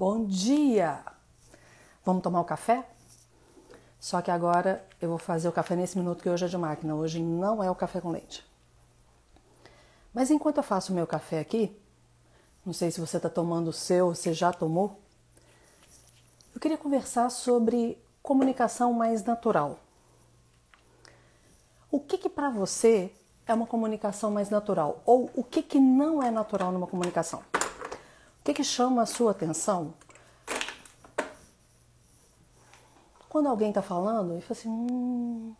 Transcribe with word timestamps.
Bom 0.00 0.24
dia! 0.24 1.04
Vamos 2.02 2.22
tomar 2.22 2.40
o 2.40 2.44
café? 2.46 2.88
Só 3.98 4.22
que 4.22 4.30
agora 4.30 4.82
eu 4.98 5.10
vou 5.10 5.18
fazer 5.18 5.46
o 5.46 5.52
café 5.52 5.76
nesse 5.76 5.98
minuto 5.98 6.22
que 6.22 6.30
hoje 6.30 6.46
é 6.46 6.48
de 6.48 6.56
máquina. 6.56 6.94
Hoje 6.94 7.22
não 7.22 7.62
é 7.62 7.70
o 7.70 7.74
café 7.74 8.00
com 8.00 8.08
leite. 8.08 8.42
Mas 10.14 10.30
enquanto 10.30 10.56
eu 10.56 10.62
faço 10.62 10.90
o 10.90 10.94
meu 10.94 11.06
café 11.06 11.40
aqui, 11.40 11.78
não 12.64 12.72
sei 12.72 12.90
se 12.90 12.98
você 12.98 13.18
está 13.18 13.28
tomando 13.28 13.68
o 13.68 13.74
seu, 13.74 14.14
você 14.14 14.32
já 14.32 14.54
tomou, 14.54 14.98
eu 16.54 16.60
queria 16.62 16.78
conversar 16.78 17.28
sobre 17.28 18.02
comunicação 18.22 18.94
mais 18.94 19.22
natural. 19.22 19.78
O 21.90 22.00
que, 22.00 22.16
que 22.16 22.30
para 22.30 22.48
você 22.48 23.12
é 23.46 23.52
uma 23.52 23.66
comunicação 23.66 24.30
mais 24.30 24.48
natural? 24.48 25.02
Ou 25.04 25.30
o 25.34 25.44
que, 25.44 25.62
que 25.62 25.78
não 25.78 26.22
é 26.22 26.30
natural 26.30 26.72
numa 26.72 26.86
comunicação? 26.86 27.42
Que, 28.50 28.54
que 28.54 28.64
chama 28.64 29.02
a 29.02 29.06
sua 29.06 29.30
atenção 29.30 29.94
quando 33.28 33.48
alguém 33.48 33.68
está 33.68 33.80
falando 33.80 34.36
e 34.36 34.40
fala 34.40 34.58
assim, 34.58 34.68
hum, 34.68 35.54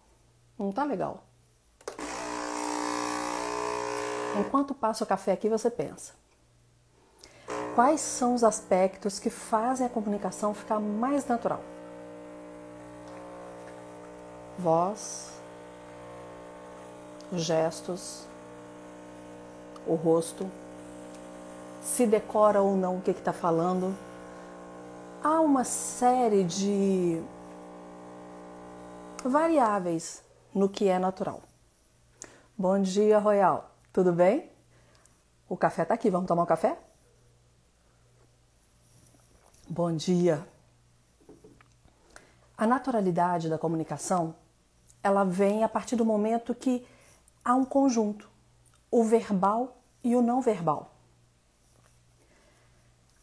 não 0.59 0.73
tá 0.73 0.83
legal. 0.83 1.23
Enquanto 4.41 4.75
passa 4.75 5.05
o 5.05 5.07
café 5.07 5.31
aqui, 5.31 5.49
você 5.49 5.71
pensa. 5.71 6.15
Quais 7.77 8.01
são 8.01 8.35
os 8.35 8.43
aspectos 8.43 9.21
que 9.21 9.31
fazem 9.31 9.87
a 9.87 9.91
comunicação 9.91 10.53
ficar 10.53 10.81
mais 10.81 11.25
natural? 11.27 11.63
Voz, 14.59 15.31
os 17.31 17.45
gestos, 17.45 18.27
o 19.87 19.95
rosto, 19.95 20.51
se 21.81 22.07
decora 22.07 22.61
ou 22.61 22.77
não 22.77 22.99
o 22.99 23.03
que 23.03 23.11
está 23.11 23.33
falando. 23.33 23.97
Há 25.23 25.41
uma 25.41 25.65
série 25.65 26.45
de 26.45 27.23
variáveis 29.25 30.23
no 30.55 30.69
que 30.69 30.89
é 30.89 30.99
natural. 30.99 31.43
Bom 32.57 32.81
dia, 32.81 33.19
Royal. 33.19 33.71
Tudo 33.93 34.13
bem? 34.13 34.51
O 35.49 35.57
café 35.57 35.83
está 35.83 35.95
aqui. 35.95 36.11
Vamos 36.11 36.29
tomar 36.29 36.43
um 36.43 36.47
café? 36.47 36.79
Bom 39.69 39.95
dia. 39.95 40.47
A 42.57 42.67
naturalidade 42.67 43.49
da 43.49 43.59
comunicação, 43.59 44.35
ela 45.03 45.25
vem 45.25 45.65
a 45.65 45.69
partir 45.69 45.97
do 45.97 46.05
momento 46.05 46.55
que 46.55 46.87
há 47.45 47.55
um 47.55 47.65
conjunto, 47.65 48.29
o 48.91 49.03
verbal 49.03 49.79
e 50.05 50.15
o 50.15 50.21
não 50.21 50.43
verbal. 50.43 50.93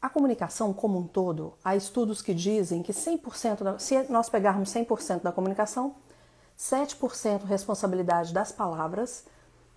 A 0.01 0.09
comunicação 0.09 0.73
como 0.73 0.99
um 0.99 1.07
todo, 1.07 1.53
há 1.63 1.75
estudos 1.75 2.21
que 2.21 2.33
dizem 2.33 2.83
que 2.83 2.91
100%, 2.91 3.63
da, 3.63 3.79
se 3.79 4.03
nós 4.11 4.29
pegarmos 4.29 4.71
100% 4.71 5.21
da 5.21 5.31
comunicação, 5.31 5.95
7% 6.57 7.43
responsabilidade 7.43 8.33
das 8.33 8.51
palavras, 8.51 9.25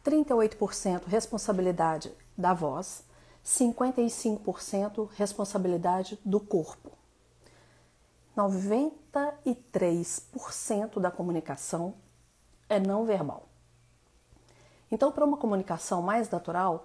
38% 0.05 1.05
responsabilidade 1.07 2.13
da 2.37 2.53
voz, 2.53 3.05
55% 3.45 5.09
responsabilidade 5.15 6.19
do 6.25 6.39
corpo. 6.39 6.93
93% 8.37 11.01
da 11.01 11.11
comunicação 11.11 11.95
é 12.69 12.79
não 12.79 13.05
verbal. 13.05 13.49
Então, 14.91 15.13
para 15.13 15.25
uma 15.25 15.37
comunicação 15.37 16.03
mais 16.03 16.29
natural, 16.29 16.85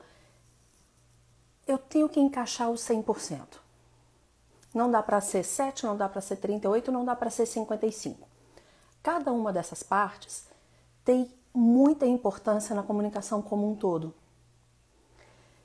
eu 1.68 1.78
tenho 1.78 2.08
que 2.08 2.20
encaixar 2.20 2.70
o 2.70 2.76
100%. 2.76 3.60
Não 4.74 4.92
dá 4.92 5.02
para 5.02 5.22
ser 5.22 5.44
7, 5.44 5.86
não 5.86 5.96
dá 5.96 6.10
para 6.10 6.22
ser 6.22 6.36
38, 6.36 6.92
não 6.92 7.06
dá 7.06 7.16
para 7.16 7.30
ser 7.30 7.46
55. 7.46 8.28
Cada 9.02 9.32
uma 9.32 9.54
dessas 9.54 9.82
partes 9.82 10.48
tem 11.04 11.32
muita 11.54 12.06
importância 12.06 12.76
na 12.76 12.84
comunicação 12.84 13.42
como 13.42 13.72
um 13.72 13.76
todo. 13.76 14.14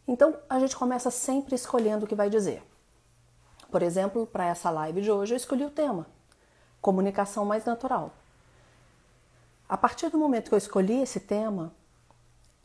Então, 0.06 0.36
a 0.48 0.58
gente 0.58 0.76
começa 0.76 1.10
sempre 1.10 1.54
escolhendo 1.54 2.04
o 2.04 2.08
que 2.08 2.14
vai 2.14 2.30
dizer. 2.30 2.62
Por 3.70 3.82
exemplo, 3.82 4.26
para 4.26 4.46
essa 4.46 4.70
live 4.70 5.02
de 5.02 5.10
hoje, 5.10 5.34
eu 5.34 5.36
escolhi 5.36 5.64
o 5.64 5.70
tema: 5.70 6.06
comunicação 6.80 7.44
mais 7.44 7.64
natural. 7.64 8.12
A 9.69 9.76
partir 9.76 10.08
do 10.08 10.19
momento 10.19 10.48
que 10.48 10.54
eu 10.54 10.58
escolhi 10.58 11.00
esse 11.00 11.20
tema, 11.20 11.72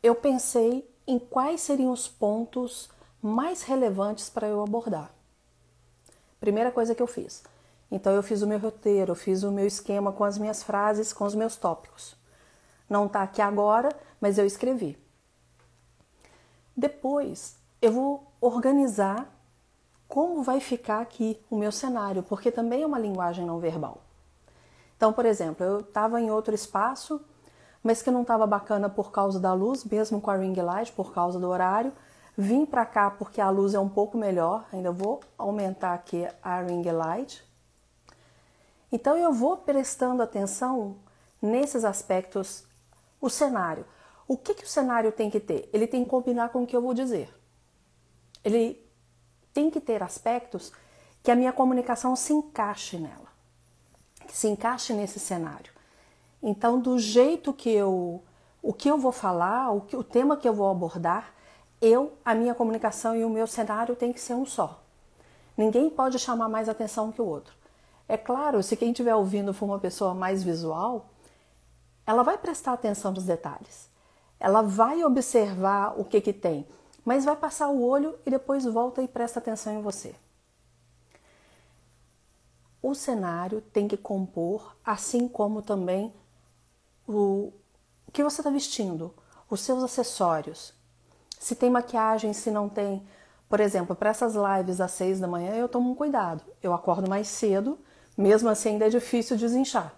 eu 0.02 0.16
pensei 0.16 0.90
em 1.06 1.20
quais 1.20 1.62
seriam 1.62 1.92
os 1.92 2.08
pontos 2.08 2.90
mais 3.28 3.64
relevantes 3.64 4.30
para 4.30 4.48
eu 4.48 4.62
abordar. 4.62 5.12
Primeira 6.40 6.72
coisa 6.72 6.94
que 6.94 7.02
eu 7.02 7.08
fiz. 7.08 7.44
Então 7.90 8.14
eu 8.14 8.22
fiz 8.22 8.42
o 8.42 8.48
meu 8.48 8.60
roteiro, 8.60 9.12
eu 9.12 9.16
fiz 9.16 9.44
o 9.44 9.52
meu 9.52 9.66
esquema 9.66 10.12
com 10.12 10.24
as 10.24 10.38
minhas 10.38 10.62
frases, 10.62 11.12
com 11.12 11.26
os 11.26 11.34
meus 11.34 11.56
tópicos. 11.56 12.16
Não 12.88 13.08
está 13.08 13.24
aqui 13.24 13.42
agora, 13.42 13.90
mas 14.22 14.38
eu 14.38 14.46
escrevi. 14.46 14.98
Depois 16.78 17.58
eu 17.82 17.92
vou 17.92 18.32
organizar 18.40 19.28
como 20.08 20.44
vai 20.44 20.60
ficar 20.60 21.02
aqui 21.02 21.42
o 21.50 21.58
meu 21.58 21.72
cenário, 21.72 22.22
porque 22.22 22.52
também 22.52 22.84
é 22.84 22.86
uma 22.86 23.00
linguagem 23.00 23.46
não 23.46 23.60
verbal. 23.60 24.02
Então, 24.96 25.12
por 25.12 25.26
exemplo, 25.26 25.66
eu 25.66 25.80
estava 25.80 26.22
em 26.22 26.30
outro 26.30 26.54
espaço, 26.54 27.20
mas 27.82 28.02
que 28.02 28.12
não 28.12 28.22
estava 28.22 28.46
bacana 28.46 28.88
por 28.88 29.12
causa 29.12 29.40
da 29.40 29.54
luz, 29.54 29.84
mesmo 29.84 30.22
com 30.22 30.30
a 30.30 30.36
ring 30.36 30.56
light, 30.62 30.92
por 30.92 31.12
causa 31.14 31.40
do 31.40 31.50
horário. 31.50 31.92
Vim 32.38 32.66
para 32.66 32.86
cá 32.86 33.10
porque 33.10 33.40
a 33.40 33.50
luz 33.50 33.74
é 33.74 33.80
um 33.80 33.88
pouco 33.88 34.18
melhor, 34.18 34.66
ainda 34.72 34.92
vou 34.92 35.22
aumentar 35.38 35.94
aqui 35.94 36.28
a 36.44 36.62
ring 36.62 36.84
light. 36.84 37.44
Então 38.92 39.18
eu 39.18 39.32
vou 39.32 39.58
prestando 39.58 40.22
atenção 40.22 40.98
nesses 41.42 41.86
aspectos, 41.86 42.66
o 43.22 43.30
cenário. 43.30 43.86
O 44.28 44.38
que, 44.38 44.54
que 44.54 44.64
o 44.64 44.68
cenário 44.68 45.12
tem 45.12 45.30
que 45.30 45.40
ter? 45.40 45.70
Ele 45.72 45.88
tem 45.88 46.04
que 46.04 46.10
combinar 46.10 46.50
com 46.50 46.64
o 46.64 46.68
que 46.68 46.76
eu 46.76 46.82
vou 46.82 46.94
dizer. 46.94 47.34
Ele 48.44 48.84
tem 49.54 49.70
que 49.70 49.80
ter 49.80 50.04
aspectos 50.04 50.72
que 51.24 51.32
a 51.32 51.36
minha 51.36 51.54
comunicação 51.54 52.16
se 52.16 52.34
encaixe 52.34 52.98
nela, 52.98 53.28
que 54.28 54.36
se 54.36 54.48
encaixe 54.48 54.94
nesse 54.94 55.20
cenário. 55.20 55.72
Então, 56.42 56.80
do 56.80 57.00
jeito 57.00 57.54
que 57.54 57.70
eu, 57.70 58.22
o 58.62 58.74
que 58.74 58.90
eu 58.90 58.98
vou 58.98 59.12
falar, 59.12 59.72
o, 59.72 59.82
que, 59.82 59.96
o 59.96 60.04
tema 60.04 60.38
que 60.38 60.48
eu 60.48 60.54
vou 60.54 60.70
abordar, 60.70 61.34
eu, 61.82 62.14
a 62.24 62.34
minha 62.34 62.56
comunicação 62.56 63.16
e 63.16 63.24
o 63.24 63.30
meu 63.30 63.48
cenário 63.48 63.96
tem 63.96 64.12
que 64.14 64.20
ser 64.20 64.34
um 64.34 64.46
só. 64.46 64.82
Ninguém 65.58 65.90
pode 65.90 66.20
chamar 66.20 66.50
mais 66.50 66.68
atenção 66.68 67.12
que 67.12 67.22
o 67.22 67.26
outro. 67.26 67.54
É 68.08 68.18
claro, 68.18 68.62
se 68.62 68.76
quem 68.76 68.92
estiver 68.92 69.16
ouvindo 69.16 69.54
for 69.54 69.66
uma 69.66 69.80
pessoa 69.80 70.14
mais 70.14 70.44
visual, 70.44 71.10
ela 72.06 72.24
vai 72.24 72.38
prestar 72.38 72.74
atenção 72.74 73.12
nos 73.12 73.24
detalhes. 73.24 73.90
Ela 74.40 74.62
vai 74.62 75.04
observar 75.04 76.00
o 76.00 76.06
que, 76.06 76.22
que 76.22 76.34
tem, 76.34 76.68
mas 77.04 77.26
vai 77.26 77.36
passar 77.36 77.70
o 77.70 77.82
olho 77.82 78.18
e 78.26 78.30
depois 78.30 78.66
volta 78.66 79.02
e 79.02 79.08
presta 79.08 79.40
atenção 79.40 79.74
em 79.74 79.82
você. 79.82 80.16
O 82.82 82.94
cenário 82.94 83.62
tem 83.62 83.88
que 83.88 83.98
compor, 83.98 84.76
assim 84.86 85.28
como 85.28 85.62
também 85.62 86.14
o, 87.08 87.52
que 88.16 88.24
você 88.24 88.40
está 88.40 88.50
vestindo, 88.50 89.14
os 89.50 89.60
seus 89.60 89.84
acessórios, 89.84 90.74
se 91.40 91.56
tem 91.56 91.70
maquiagem, 91.70 92.34
se 92.34 92.52
não 92.52 92.68
tem. 92.68 93.06
Por 93.48 93.60
exemplo, 93.60 93.96
para 93.96 94.10
essas 94.10 94.34
lives 94.36 94.82
às 94.82 94.92
seis 94.92 95.20
da 95.20 95.28
manhã 95.28 95.54
eu 95.56 95.70
tomo 95.70 95.92
um 95.92 95.96
cuidado. 95.96 96.44
Eu 96.62 96.74
acordo 96.74 97.10
mais 97.10 97.28
cedo, 97.28 97.78
mesmo 98.18 98.50
assim 98.50 98.70
ainda 98.70 98.88
é 98.88 98.90
difícil 98.90 99.38
desinchar. 99.38 99.94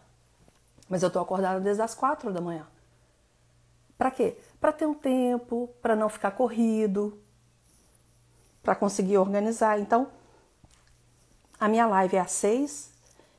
Mas 0.90 1.04
eu 1.04 1.08
estou 1.08 1.22
acordada 1.22 1.60
desde 1.60 1.82
as 1.82 1.96
quatro 1.96 2.32
da 2.34 2.42
manhã. 2.42 2.66
Para 3.98 4.12
quê? 4.12 4.38
Para 4.60 4.72
ter 4.72 4.86
um 4.86 4.94
tempo, 4.94 5.70
para 5.82 5.96
não 5.96 6.08
ficar 6.08 6.32
corrido, 6.32 7.20
para 8.62 8.76
conseguir 8.76 9.18
organizar. 9.18 9.80
Então, 9.80 10.08
a 11.60 11.68
minha 11.68 11.88
live 11.88 12.18
é 12.18 12.20
às 12.20 12.32
seis. 12.32 12.92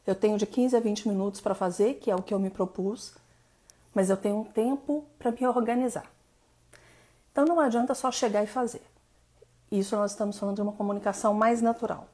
Eu 0.06 0.14
tenho 0.14 0.38
de 0.38 0.46
15 0.46 0.76
a 0.76 0.80
20 0.80 1.08
minutos 1.08 1.40
para 1.40 1.54
fazer, 1.54 1.94
que 1.94 2.10
é 2.10 2.16
o 2.16 2.22
que 2.22 2.32
eu 2.32 2.38
me 2.38 2.50
propus, 2.50 3.14
mas 3.94 4.10
eu 4.10 4.16
tenho 4.16 4.38
um 4.38 4.44
tempo 4.44 5.04
para 5.18 5.30
me 5.30 5.46
organizar. 5.46 6.10
Então 7.38 7.54
não 7.54 7.60
adianta 7.60 7.94
só 7.94 8.10
chegar 8.10 8.42
e 8.42 8.48
fazer. 8.48 8.82
Isso 9.70 9.94
nós 9.94 10.10
estamos 10.10 10.36
falando 10.36 10.56
de 10.56 10.62
uma 10.62 10.72
comunicação 10.72 11.32
mais 11.32 11.62
natural. 11.62 12.08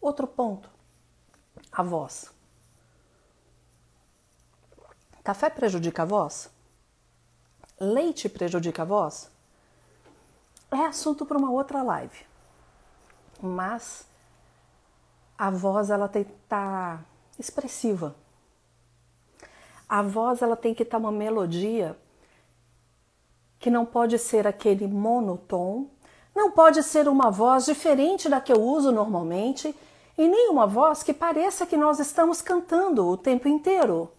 Outro 0.00 0.24
ponto, 0.24 0.70
a 1.72 1.82
voz. 1.82 2.32
Café 5.24 5.50
prejudica 5.50 6.02
a 6.02 6.04
voz? 6.04 6.48
Leite 7.80 8.28
prejudica 8.28 8.82
a 8.82 8.84
voz? 8.84 9.28
É 10.70 10.86
assunto 10.86 11.26
para 11.26 11.36
uma 11.36 11.50
outra 11.50 11.82
live. 11.82 12.24
Mas 13.42 14.06
a 15.36 15.50
voz 15.50 15.90
ela 15.90 16.08
tem 16.08 16.22
que 16.22 16.30
estar 16.30 16.98
tá 16.98 17.04
expressiva. 17.36 18.14
A 19.88 20.02
voz 20.02 20.40
ela 20.40 20.54
tem 20.54 20.72
que 20.72 20.84
estar 20.84 21.00
tá 21.00 21.02
uma 21.02 21.10
melodia 21.10 21.98
que 23.64 23.70
não 23.70 23.86
pode 23.86 24.18
ser 24.18 24.46
aquele 24.46 24.86
monotom, 24.86 25.86
Não 26.36 26.50
pode 26.50 26.82
ser 26.82 27.08
uma 27.08 27.30
voz 27.30 27.64
diferente 27.64 28.28
da 28.28 28.38
que 28.38 28.52
eu 28.52 28.60
uso 28.60 28.92
normalmente 28.92 29.74
e 30.18 30.28
nem 30.28 30.50
uma 30.50 30.66
voz 30.66 31.02
que 31.02 31.14
pareça 31.14 31.64
que 31.64 31.74
nós 31.74 31.98
estamos 31.98 32.42
cantando 32.42 33.06
o 33.06 33.16
tempo 33.16 33.48
inteiro. 33.48 34.10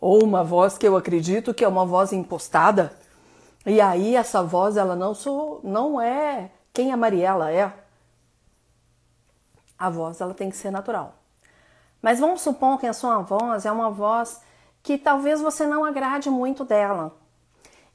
Ou 0.00 0.22
uma 0.22 0.44
voz 0.44 0.78
que 0.78 0.86
eu 0.86 0.96
acredito 0.96 1.52
que 1.52 1.64
é 1.64 1.68
uma 1.68 1.84
voz 1.84 2.12
impostada. 2.12 2.92
E 3.66 3.80
aí 3.80 4.14
essa 4.14 4.40
voz 4.40 4.76
ela 4.76 4.94
não 4.94 5.14
sou, 5.14 5.60
não 5.64 6.00
é 6.00 6.52
quem 6.72 6.92
a 6.92 6.96
Mariela 6.96 7.50
é. 7.50 7.72
A 9.76 9.90
voz 9.90 10.20
ela 10.20 10.32
tem 10.32 10.48
que 10.48 10.56
ser 10.56 10.70
natural. 10.70 11.16
Mas 12.00 12.20
vamos 12.20 12.40
supor 12.40 12.78
que 12.78 12.86
a 12.86 12.92
sua 12.92 13.18
voz 13.18 13.66
é 13.66 13.72
uma 13.72 13.90
voz 13.90 14.40
que 14.80 14.96
talvez 14.96 15.40
você 15.40 15.66
não 15.66 15.84
agrade 15.84 16.30
muito 16.30 16.64
dela. 16.64 17.19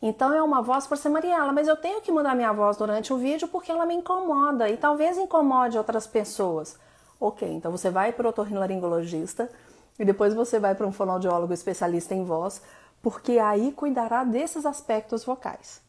Então 0.01 0.33
é 0.33 0.41
uma 0.41 0.61
voz 0.61 0.85
por 0.85 0.97
ser 0.97 1.09
Mariela, 1.09 1.51
mas 1.51 1.67
eu 1.67 1.75
tenho 1.75 2.01
que 2.01 2.11
mudar 2.11 2.35
minha 2.35 2.51
voz 2.51 2.77
durante 2.77 3.13
o 3.13 3.17
vídeo 3.17 3.47
porque 3.47 3.71
ela 3.71 3.85
me 3.85 3.95
incomoda 3.95 4.69
e 4.69 4.77
talvez 4.77 5.17
incomode 5.17 5.77
outras 5.77 6.05
pessoas. 6.05 6.77
Ok, 7.19 7.49
então 7.49 7.71
você 7.71 7.89
vai 7.89 8.11
para 8.11 8.27
o 8.27 8.29
otorrinolaringologista 8.29 9.49
e 9.97 10.03
depois 10.03 10.33
você 10.33 10.59
vai 10.59 10.75
para 10.75 10.85
um 10.85 10.91
fonoaudiólogo 10.91 11.53
especialista 11.53 12.13
em 12.13 12.23
voz, 12.23 12.61
porque 13.01 13.39
aí 13.39 13.71
cuidará 13.71 14.23
desses 14.23 14.65
aspectos 14.65 15.23
vocais. 15.23 15.81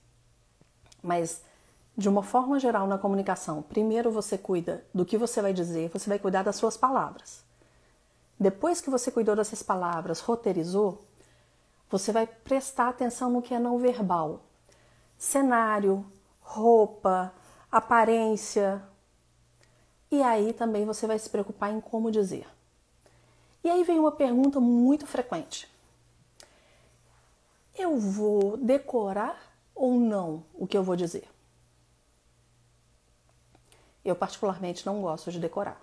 Mas 1.02 1.42
de 1.96 2.08
uma 2.08 2.22
forma 2.22 2.58
geral 2.58 2.86
na 2.86 2.98
comunicação, 2.98 3.62
primeiro 3.62 4.10
você 4.10 4.36
cuida 4.36 4.84
do 4.94 5.04
que 5.04 5.16
você 5.16 5.40
vai 5.40 5.52
dizer, 5.52 5.88
você 5.88 6.08
vai 6.08 6.18
cuidar 6.18 6.42
das 6.42 6.56
suas 6.56 6.76
palavras. 6.76 7.44
Depois 8.38 8.82
que 8.82 8.90
você 8.90 9.10
cuidou 9.10 9.34
dessas 9.34 9.62
palavras, 9.62 10.20
roteirizou, 10.20 11.05
você 11.90 12.12
vai 12.12 12.26
prestar 12.26 12.88
atenção 12.88 13.30
no 13.30 13.42
que 13.42 13.54
é 13.54 13.58
não 13.58 13.78
verbal. 13.78 14.40
Cenário, 15.16 16.04
roupa, 16.40 17.32
aparência. 17.70 18.82
E 20.10 20.22
aí 20.22 20.52
também 20.52 20.84
você 20.84 21.06
vai 21.06 21.18
se 21.18 21.30
preocupar 21.30 21.72
em 21.72 21.80
como 21.80 22.10
dizer. 22.10 22.46
E 23.62 23.70
aí 23.70 23.82
vem 23.84 23.98
uma 23.98 24.12
pergunta 24.12 24.60
muito 24.60 25.06
frequente: 25.06 25.68
Eu 27.76 27.98
vou 27.98 28.56
decorar 28.56 29.40
ou 29.74 29.94
não 29.94 30.44
o 30.54 30.66
que 30.66 30.76
eu 30.76 30.82
vou 30.82 30.96
dizer? 30.96 31.28
Eu, 34.04 34.14
particularmente, 34.14 34.86
não 34.86 35.02
gosto 35.02 35.32
de 35.32 35.40
decorar. 35.40 35.80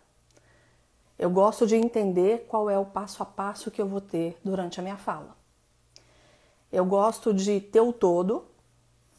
Eu 1.19 1.29
gosto 1.29 1.67
de 1.67 1.75
entender 1.75 2.47
qual 2.47 2.69
é 2.69 2.79
o 2.79 2.85
passo 2.85 3.21
a 3.21 3.25
passo 3.25 3.69
que 3.69 3.81
eu 3.81 3.87
vou 3.87 3.99
ter 3.99 4.39
durante 4.43 4.79
a 4.79 4.83
minha 4.83 4.97
fala. 4.97 5.35
Eu 6.73 6.83
gosto 6.83 7.31
de 7.31 7.61
ter 7.61 7.81
o 7.81 7.93
todo, 7.93 8.45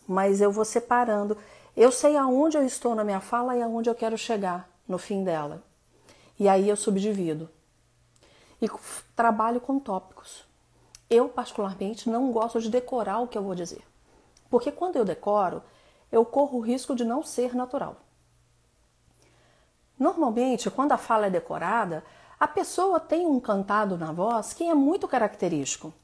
mas 0.08 0.40
eu 0.40 0.50
vou 0.50 0.64
separando. 0.64 1.38
Eu 1.76 1.92
sei 1.92 2.16
aonde 2.16 2.56
eu 2.56 2.66
estou 2.66 2.96
na 2.96 3.04
minha 3.04 3.20
fala 3.20 3.56
e 3.56 3.62
aonde 3.62 3.88
eu 3.88 3.94
quero 3.94 4.18
chegar 4.18 4.68
no 4.88 4.98
fim 4.98 5.22
dela. 5.22 5.62
E 6.36 6.48
aí 6.48 6.68
eu 6.68 6.74
subdivido. 6.74 7.48
E 8.60 8.68
trabalho 9.14 9.60
com 9.60 9.78
tópicos. 9.78 10.44
Eu, 11.08 11.28
particularmente, 11.28 12.10
não 12.10 12.32
gosto 12.32 12.60
de 12.60 12.68
decorar 12.68 13.20
o 13.20 13.28
que 13.28 13.38
eu 13.38 13.42
vou 13.44 13.54
dizer. 13.54 13.86
Porque 14.50 14.72
quando 14.72 14.96
eu 14.96 15.04
decoro, 15.04 15.62
eu 16.10 16.24
corro 16.24 16.58
o 16.58 16.60
risco 16.60 16.92
de 16.96 17.04
não 17.04 17.22
ser 17.22 17.54
natural. 17.54 17.98
Normalmente, 19.96 20.68
quando 20.72 20.90
a 20.90 20.98
fala 20.98 21.26
é 21.26 21.30
decorada, 21.30 22.02
a 22.40 22.48
pessoa 22.48 22.98
tem 22.98 23.28
um 23.28 23.38
cantado 23.38 23.96
na 23.96 24.10
voz 24.10 24.52
que 24.52 24.64
é 24.64 24.74
muito 24.74 25.06
característico. 25.06 25.94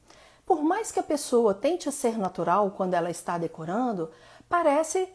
Por 0.51 0.65
mais 0.65 0.91
que 0.91 0.99
a 0.99 1.03
pessoa 1.03 1.53
tente 1.53 1.89
ser 1.93 2.17
natural 2.17 2.71
quando 2.71 2.93
ela 2.93 3.09
está 3.09 3.37
decorando, 3.37 4.11
parece 4.49 5.07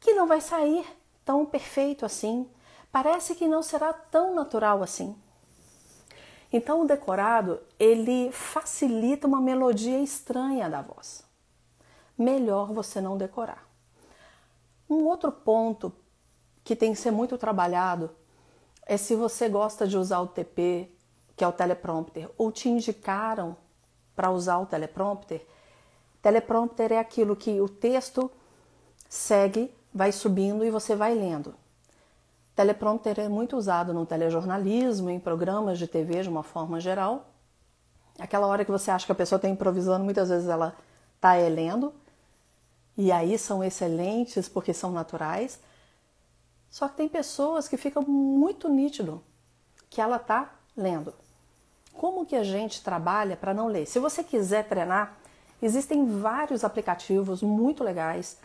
que 0.00 0.14
não 0.14 0.26
vai 0.26 0.40
sair 0.40 0.86
tão 1.22 1.44
perfeito 1.44 2.06
assim, 2.06 2.48
parece 2.90 3.34
que 3.34 3.46
não 3.46 3.62
será 3.62 3.92
tão 3.92 4.34
natural 4.34 4.82
assim. 4.82 5.14
Então 6.50 6.80
o 6.80 6.86
decorado, 6.86 7.60
ele 7.78 8.32
facilita 8.32 9.26
uma 9.26 9.38
melodia 9.38 9.98
estranha 9.98 10.66
da 10.70 10.80
voz. 10.80 11.24
Melhor 12.16 12.72
você 12.72 13.02
não 13.02 13.18
decorar. 13.18 13.68
Um 14.88 15.04
outro 15.04 15.30
ponto 15.30 15.92
que 16.64 16.74
tem 16.74 16.94
que 16.94 16.98
ser 16.98 17.10
muito 17.10 17.36
trabalhado 17.36 18.10
é 18.86 18.96
se 18.96 19.14
você 19.14 19.46
gosta 19.46 19.86
de 19.86 19.98
usar 19.98 20.20
o 20.20 20.26
TP, 20.26 20.90
que 21.36 21.44
é 21.44 21.46
o 21.46 21.52
teleprompter, 21.52 22.30
ou 22.38 22.50
te 22.50 22.70
indicaram 22.70 23.54
para 24.20 24.30
usar 24.30 24.58
o 24.58 24.66
teleprompter. 24.66 25.46
Teleprompter 26.20 26.92
é 26.92 26.98
aquilo 26.98 27.34
que 27.34 27.58
o 27.58 27.66
texto 27.66 28.30
segue, 29.08 29.74
vai 29.94 30.12
subindo 30.12 30.62
e 30.62 30.70
você 30.70 30.94
vai 30.94 31.14
lendo. 31.14 31.54
Teleprompter 32.54 33.18
é 33.18 33.28
muito 33.30 33.56
usado 33.56 33.94
no 33.94 34.04
telejornalismo, 34.04 35.08
em 35.08 35.18
programas 35.18 35.78
de 35.78 35.86
TV 35.86 36.20
de 36.20 36.28
uma 36.28 36.42
forma 36.42 36.78
geral. 36.78 37.30
Aquela 38.18 38.46
hora 38.46 38.62
que 38.62 38.70
você 38.70 38.90
acha 38.90 39.06
que 39.06 39.12
a 39.12 39.14
pessoa 39.14 39.38
está 39.38 39.48
improvisando, 39.48 40.04
muitas 40.04 40.28
vezes 40.28 40.50
ela 40.50 40.76
está 41.16 41.32
lendo. 41.36 41.94
E 42.98 43.10
aí 43.10 43.38
são 43.38 43.64
excelentes 43.64 44.50
porque 44.50 44.74
são 44.74 44.92
naturais. 44.92 45.58
Só 46.68 46.88
que 46.88 46.98
tem 46.98 47.08
pessoas 47.08 47.66
que 47.66 47.78
ficam 47.78 48.02
muito 48.02 48.68
nítido 48.68 49.24
que 49.88 49.98
ela 49.98 50.16
está 50.16 50.52
lendo. 50.76 51.14
Como 51.94 52.26
que 52.26 52.36
a 52.36 52.44
gente 52.44 52.82
trabalha 52.82 53.36
para 53.36 53.52
não 53.52 53.66
ler? 53.66 53.86
Se 53.86 53.98
você 53.98 54.24
quiser 54.24 54.68
treinar, 54.68 55.16
existem 55.60 56.06
vários 56.20 56.64
aplicativos 56.64 57.42
muito 57.42 57.84
legais. 57.84 58.38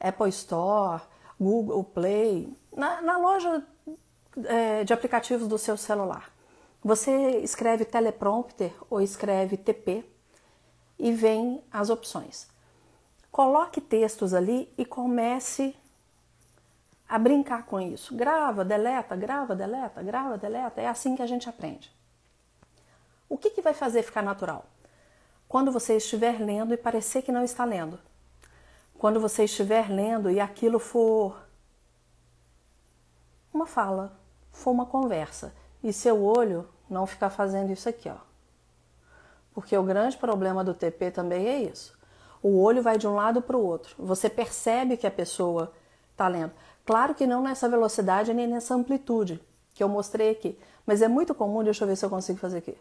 Apple 0.00 0.28
Store, 0.30 1.02
Google 1.40 1.84
Play, 1.84 2.52
na, 2.76 3.00
na 3.00 3.18
loja 3.18 3.64
é, 4.46 4.84
de 4.84 4.92
aplicativos 4.92 5.46
do 5.46 5.58
seu 5.58 5.76
celular. 5.76 6.30
Você 6.82 7.38
escreve 7.38 7.84
teleprompter 7.84 8.72
ou 8.90 9.00
escreve 9.00 9.56
TP 9.56 10.04
e 10.98 11.12
vem 11.12 11.62
as 11.70 11.90
opções. 11.90 12.48
Coloque 13.30 13.80
textos 13.80 14.34
ali 14.34 14.72
e 14.76 14.84
comece 14.84 15.74
a 17.08 17.18
brincar 17.18 17.66
com 17.66 17.80
isso. 17.80 18.14
Grava, 18.14 18.64
deleta, 18.64 19.14
grava, 19.14 19.54
deleta, 19.54 20.02
grava, 20.02 20.36
deleta. 20.36 20.80
É 20.80 20.88
assim 20.88 21.14
que 21.14 21.22
a 21.22 21.26
gente 21.26 21.48
aprende. 21.48 21.92
O 23.32 23.38
que, 23.38 23.48
que 23.48 23.62
vai 23.62 23.72
fazer 23.72 24.02
ficar 24.02 24.20
natural? 24.20 24.66
Quando 25.48 25.72
você 25.72 25.96
estiver 25.96 26.38
lendo 26.38 26.74
e 26.74 26.76
parecer 26.76 27.22
que 27.22 27.32
não 27.32 27.42
está 27.42 27.64
lendo. 27.64 27.98
Quando 28.98 29.18
você 29.18 29.44
estiver 29.44 29.90
lendo 29.90 30.30
e 30.30 30.38
aquilo 30.38 30.78
for 30.78 31.42
uma 33.50 33.64
fala, 33.64 34.20
for 34.50 34.70
uma 34.70 34.84
conversa 34.84 35.54
e 35.82 35.94
seu 35.94 36.22
olho 36.22 36.68
não 36.90 37.06
ficar 37.06 37.30
fazendo 37.30 37.72
isso 37.72 37.88
aqui, 37.88 38.10
ó. 38.10 38.18
Porque 39.54 39.74
o 39.78 39.82
grande 39.82 40.18
problema 40.18 40.62
do 40.62 40.74
TP 40.74 41.10
também 41.10 41.48
é 41.48 41.62
isso. 41.62 41.98
O 42.42 42.60
olho 42.60 42.82
vai 42.82 42.98
de 42.98 43.08
um 43.08 43.14
lado 43.14 43.40
para 43.40 43.56
o 43.56 43.64
outro. 43.64 43.94
Você 43.98 44.28
percebe 44.28 44.98
que 44.98 45.06
a 45.06 45.10
pessoa 45.10 45.72
está 46.10 46.28
lendo. 46.28 46.52
Claro 46.84 47.14
que 47.14 47.26
não 47.26 47.42
nessa 47.42 47.66
velocidade 47.66 48.34
nem 48.34 48.46
nessa 48.46 48.74
amplitude 48.74 49.40
que 49.72 49.82
eu 49.82 49.88
mostrei 49.88 50.32
aqui, 50.32 50.58
mas 50.84 51.00
é 51.00 51.08
muito 51.08 51.34
comum, 51.34 51.64
deixa 51.64 51.84
eu 51.84 51.88
ver 51.88 51.96
se 51.96 52.04
eu 52.04 52.10
consigo 52.10 52.38
fazer 52.38 52.58
aqui. 52.58 52.76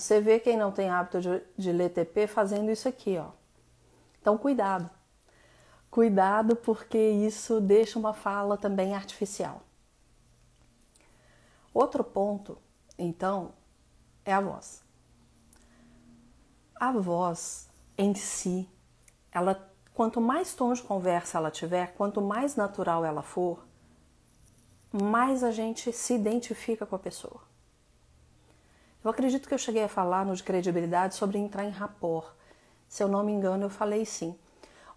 Você 0.00 0.20
vê 0.20 0.40
quem 0.40 0.56
não 0.56 0.72
tem 0.72 0.88
hábito 0.88 1.20
de, 1.20 1.42
de 1.56 1.72
ler 1.72 1.90
TP 1.90 2.26
fazendo 2.26 2.70
isso 2.70 2.88
aqui, 2.88 3.18
ó. 3.18 3.30
Então, 4.20 4.36
cuidado. 4.36 4.88
Cuidado 5.90 6.56
porque 6.56 6.98
isso 6.98 7.60
deixa 7.60 7.98
uma 7.98 8.12
fala 8.12 8.56
também 8.56 8.94
artificial. 8.94 9.62
Outro 11.72 12.02
ponto, 12.02 12.58
então, 12.98 13.52
é 14.24 14.32
a 14.32 14.40
voz. 14.40 14.82
A 16.74 16.92
voz 16.92 17.68
em 17.96 18.14
si, 18.14 18.68
ela 19.30 19.70
Quanto 20.00 20.18
mais 20.18 20.54
tons 20.54 20.78
de 20.78 20.84
conversa 20.84 21.36
ela 21.36 21.50
tiver, 21.50 21.92
quanto 21.94 22.22
mais 22.22 22.56
natural 22.56 23.04
ela 23.04 23.20
for, 23.20 23.66
mais 24.90 25.44
a 25.44 25.50
gente 25.50 25.92
se 25.92 26.14
identifica 26.14 26.86
com 26.86 26.96
a 26.96 26.98
pessoa. 26.98 27.42
Eu 29.02 29.10
acredito 29.10 29.48
que 29.48 29.54
eu 29.54 29.58
cheguei 29.58 29.84
a 29.84 29.88
falar 29.88 30.26
no 30.26 30.34
de 30.34 30.42
credibilidade 30.42 31.14
sobre 31.14 31.38
entrar 31.38 31.64
em 31.64 31.70
rapport. 31.70 32.34
Se 32.86 33.02
eu 33.02 33.08
não 33.08 33.24
me 33.24 33.32
engano, 33.32 33.64
eu 33.64 33.70
falei 33.70 34.04
sim. 34.04 34.36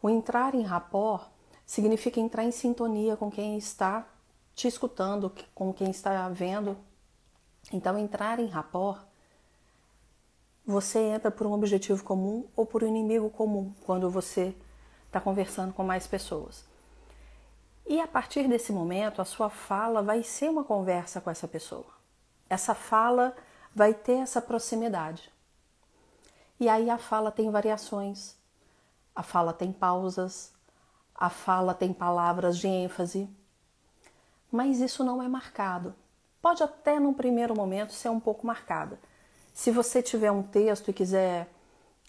O 0.01 0.09
entrar 0.09 0.53
em 0.53 0.61
rapport 0.61 1.29
significa 1.65 2.19
entrar 2.19 2.43
em 2.43 2.51
sintonia 2.51 3.15
com 3.15 3.31
quem 3.31 3.57
está 3.57 4.05
te 4.53 4.67
escutando, 4.67 5.31
com 5.55 5.73
quem 5.73 5.89
está 5.89 6.27
vendo. 6.29 6.77
Então, 7.71 7.97
entrar 7.97 8.39
em 8.39 8.47
rapport, 8.47 8.99
você 10.65 10.99
entra 10.99 11.31
por 11.31 11.47
um 11.47 11.53
objetivo 11.53 12.03
comum 12.03 12.45
ou 12.55 12.65
por 12.65 12.83
um 12.83 12.87
inimigo 12.87 13.29
comum 13.29 13.73
quando 13.85 14.09
você 14.09 14.53
está 15.07 15.21
conversando 15.21 15.73
com 15.73 15.83
mais 15.83 16.07
pessoas. 16.07 16.65
E 17.85 18.01
a 18.01 18.07
partir 18.07 18.47
desse 18.47 18.71
momento, 18.71 19.21
a 19.21 19.25
sua 19.25 19.49
fala 19.49 20.01
vai 20.01 20.23
ser 20.23 20.49
uma 20.49 20.63
conversa 20.63 21.21
com 21.21 21.29
essa 21.29 21.47
pessoa. 21.47 21.85
Essa 22.49 22.73
fala 22.73 23.35
vai 23.75 23.93
ter 23.93 24.19
essa 24.19 24.41
proximidade. 24.41 25.31
E 26.59 26.69
aí 26.69 26.89
a 26.89 26.97
fala 26.97 27.31
tem 27.31 27.49
variações, 27.49 28.35
a 29.15 29.23
fala 29.23 29.53
tem 29.53 29.71
pausas, 29.71 30.53
a 31.15 31.29
fala 31.29 31.73
tem 31.73 31.91
palavras 31.91 32.57
de 32.57 32.67
ênfase, 32.67 33.29
mas 34.51 34.79
isso 34.79 35.03
não 35.03 35.21
é 35.21 35.27
marcado. 35.27 35.95
Pode 36.41 36.61
até 36.61 36.99
no 36.99 37.13
primeiro 37.13 37.55
momento 37.55 37.93
ser 37.93 38.09
um 38.09 38.19
pouco 38.19 38.45
marcada. 38.45 38.99
Se 39.53 39.71
você 39.71 40.01
tiver 40.01 40.31
um 40.31 40.43
texto 40.43 40.89
e 40.89 40.93
quiser 40.93 41.49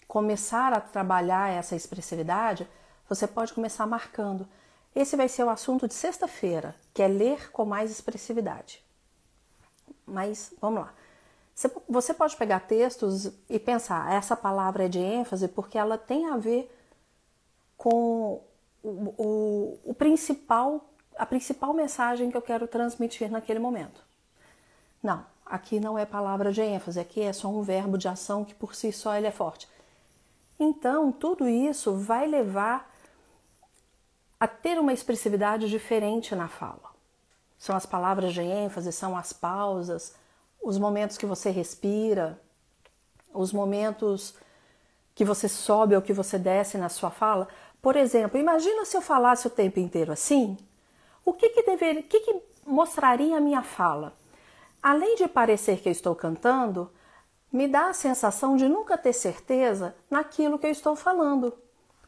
começar 0.07 0.73
a 0.73 0.81
trabalhar 0.81 1.49
essa 1.49 1.75
expressividade, 1.75 2.67
você 3.07 3.27
pode 3.27 3.53
começar 3.53 3.85
marcando. 3.85 4.47
Esse 4.95 5.15
vai 5.15 5.27
ser 5.27 5.43
o 5.43 5.49
assunto 5.49 5.87
de 5.87 5.93
sexta-feira, 5.93 6.75
que 6.93 7.01
é 7.01 7.07
ler 7.07 7.51
com 7.51 7.65
mais 7.65 7.91
expressividade. 7.91 8.83
Mas 10.05 10.53
vamos 10.61 10.81
lá. 10.81 10.93
Você 11.87 12.13
pode 12.13 12.35
pegar 12.35 12.59
textos 12.61 13.31
e 13.49 13.57
pensar, 13.57 14.11
essa 14.11 14.35
palavra 14.35 14.85
é 14.85 14.87
de 14.89 14.99
ênfase 14.99 15.47
porque 15.47 15.77
ela 15.77 15.97
tem 15.97 16.27
a 16.27 16.35
ver 16.35 16.69
com 17.77 18.41
o, 18.83 19.13
o, 19.17 19.79
o 19.85 19.93
principal, 19.93 20.89
a 21.17 21.25
principal 21.25 21.73
mensagem 21.73 22.29
que 22.29 22.35
eu 22.35 22.41
quero 22.41 22.67
transmitir 22.67 23.31
naquele 23.31 23.59
momento. 23.59 24.03
Não, 25.01 25.25
aqui 25.45 25.79
não 25.79 25.97
é 25.97 26.05
palavra 26.05 26.51
de 26.51 26.61
ênfase, 26.61 26.99
aqui 26.99 27.21
é 27.21 27.31
só 27.31 27.47
um 27.47 27.61
verbo 27.61 27.97
de 27.97 28.09
ação 28.09 28.43
que 28.43 28.53
por 28.53 28.75
si 28.75 28.91
só 28.91 29.15
ele 29.15 29.27
é 29.27 29.31
forte. 29.31 29.69
Então, 30.59 31.09
tudo 31.09 31.47
isso 31.47 31.95
vai 31.95 32.27
levar 32.27 32.93
a 34.37 34.47
ter 34.47 34.77
uma 34.77 34.91
expressividade 34.91 35.69
diferente 35.69 36.35
na 36.35 36.49
fala. 36.49 36.93
São 37.57 37.75
as 37.75 37.85
palavras 37.85 38.33
de 38.33 38.41
ênfase, 38.41 38.91
são 38.91 39.17
as 39.17 39.31
pausas, 39.31 40.15
os 40.65 40.79
momentos 40.79 41.15
que 41.15 41.27
você 41.27 41.51
respira, 41.51 42.41
os 43.31 43.53
momentos 43.53 44.33
que 45.13 45.23
você 45.23 45.47
sobe 45.47 45.95
ou 45.95 46.01
que 46.01 46.11
você 46.11 46.39
desce 46.39 46.75
na 46.75 46.89
sua 46.89 47.11
fala. 47.11 47.47
Por 47.79 47.95
exemplo, 47.95 48.39
imagina 48.39 48.83
se 48.83 48.97
eu 48.97 49.01
falasse 49.01 49.45
o 49.45 49.51
tempo 49.51 49.79
inteiro 49.79 50.11
assim, 50.11 50.57
o 51.23 51.31
que 51.33 51.49
que 51.49 51.61
deveria, 51.61 52.01
o 52.01 52.03
que, 52.03 52.19
que 52.19 52.41
mostraria 52.65 53.37
a 53.37 53.39
minha 53.39 53.61
fala? 53.61 54.13
Além 54.81 55.15
de 55.15 55.27
parecer 55.27 55.81
que 55.81 55.87
eu 55.87 55.91
estou 55.91 56.15
cantando, 56.15 56.91
me 57.51 57.67
dá 57.67 57.89
a 57.89 57.93
sensação 57.93 58.57
de 58.57 58.67
nunca 58.67 58.97
ter 58.97 59.13
certeza 59.13 59.95
naquilo 60.09 60.57
que 60.57 60.65
eu 60.65 60.71
estou 60.71 60.95
falando, 60.95 61.53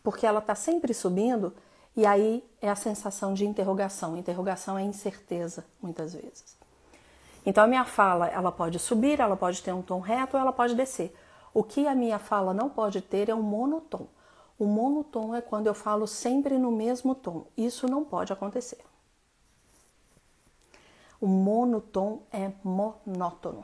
porque 0.03 0.25
ela 0.25 0.39
está 0.39 0.55
sempre 0.55 0.95
subindo 0.95 1.53
e 1.95 2.07
aí 2.07 2.43
é 2.59 2.69
a 2.69 2.75
sensação 2.75 3.35
de 3.35 3.45
interrogação. 3.45 4.17
Interrogação 4.17 4.79
é 4.79 4.81
incerteza, 4.81 5.63
muitas 5.79 6.15
vezes. 6.15 6.56
Então 7.47 7.63
a 7.63 7.67
minha 7.67 7.85
fala, 7.85 8.27
ela 8.27 8.51
pode 8.51 8.77
subir, 8.77 9.21
ela 9.21 9.37
pode 9.37 9.63
ter 9.63 9.71
um 9.71 9.81
tom 9.81 10.01
reto, 10.01 10.35
ela 10.35 10.51
pode 10.51 10.75
descer. 10.75 11.15
O 11.53 11.63
que 11.63 11.87
a 11.87 11.95
minha 11.95 12.19
fala 12.19 12.53
não 12.53 12.69
pode 12.69 12.99
ter 12.99 13.29
é 13.29 13.33
um 13.33 13.41
monotom. 13.41 14.05
O 14.59 14.65
monotom 14.65 15.33
é 15.33 15.39
quando 15.39 15.67
eu 15.67 15.73
falo 15.73 16.05
sempre 16.05 16.57
no 16.57 16.69
mesmo 16.69 17.15
tom. 17.15 17.45
Isso 17.55 17.87
não 17.87 18.03
pode 18.03 18.33
acontecer. 18.33 18.83
O 21.21 21.25
monotom 21.25 22.19
é 22.33 22.51
monótono. 22.61 23.63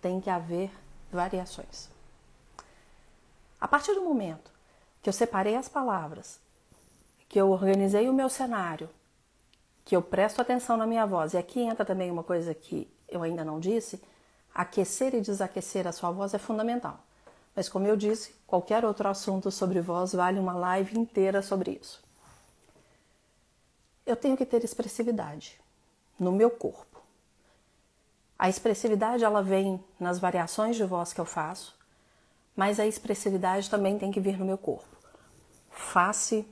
Tem 0.00 0.20
que 0.20 0.28
haver 0.28 0.68
variações. 1.12 1.88
A 3.60 3.68
partir 3.68 3.94
do 3.94 4.02
momento 4.02 4.50
que 5.00 5.08
eu 5.08 5.12
separei 5.12 5.54
as 5.54 5.68
palavras, 5.68 6.40
que 7.28 7.40
eu 7.40 7.48
organizei 7.48 8.08
o 8.08 8.12
meu 8.12 8.28
cenário, 8.28 8.90
que 9.84 9.96
eu 9.96 10.02
presto 10.02 10.40
atenção 10.40 10.76
na 10.76 10.86
minha 10.86 11.06
voz. 11.06 11.34
E 11.34 11.38
aqui 11.38 11.60
entra 11.60 11.84
também 11.84 12.10
uma 12.10 12.22
coisa 12.22 12.54
que 12.54 12.88
eu 13.08 13.22
ainda 13.22 13.44
não 13.44 13.60
disse: 13.60 14.00
aquecer 14.54 15.14
e 15.14 15.20
desaquecer 15.20 15.86
a 15.86 15.92
sua 15.92 16.10
voz 16.10 16.34
é 16.34 16.38
fundamental. 16.38 17.00
Mas, 17.54 17.68
como 17.68 17.86
eu 17.86 17.96
disse, 17.96 18.34
qualquer 18.46 18.84
outro 18.84 19.08
assunto 19.08 19.50
sobre 19.50 19.80
voz 19.80 20.12
vale 20.14 20.38
uma 20.38 20.54
live 20.54 20.98
inteira 20.98 21.42
sobre 21.42 21.72
isso. 21.72 22.02
Eu 24.06 24.16
tenho 24.16 24.36
que 24.36 24.46
ter 24.46 24.64
expressividade 24.64 25.60
no 26.18 26.32
meu 26.32 26.50
corpo. 26.50 27.00
A 28.38 28.48
expressividade 28.48 29.22
ela 29.22 29.42
vem 29.42 29.82
nas 30.00 30.18
variações 30.18 30.74
de 30.74 30.84
voz 30.84 31.12
que 31.12 31.20
eu 31.20 31.24
faço, 31.24 31.78
mas 32.56 32.80
a 32.80 32.86
expressividade 32.86 33.70
também 33.70 33.98
tem 33.98 34.10
que 34.10 34.18
vir 34.18 34.38
no 34.38 34.44
meu 34.44 34.58
corpo. 34.58 34.96
Face, 35.70 36.44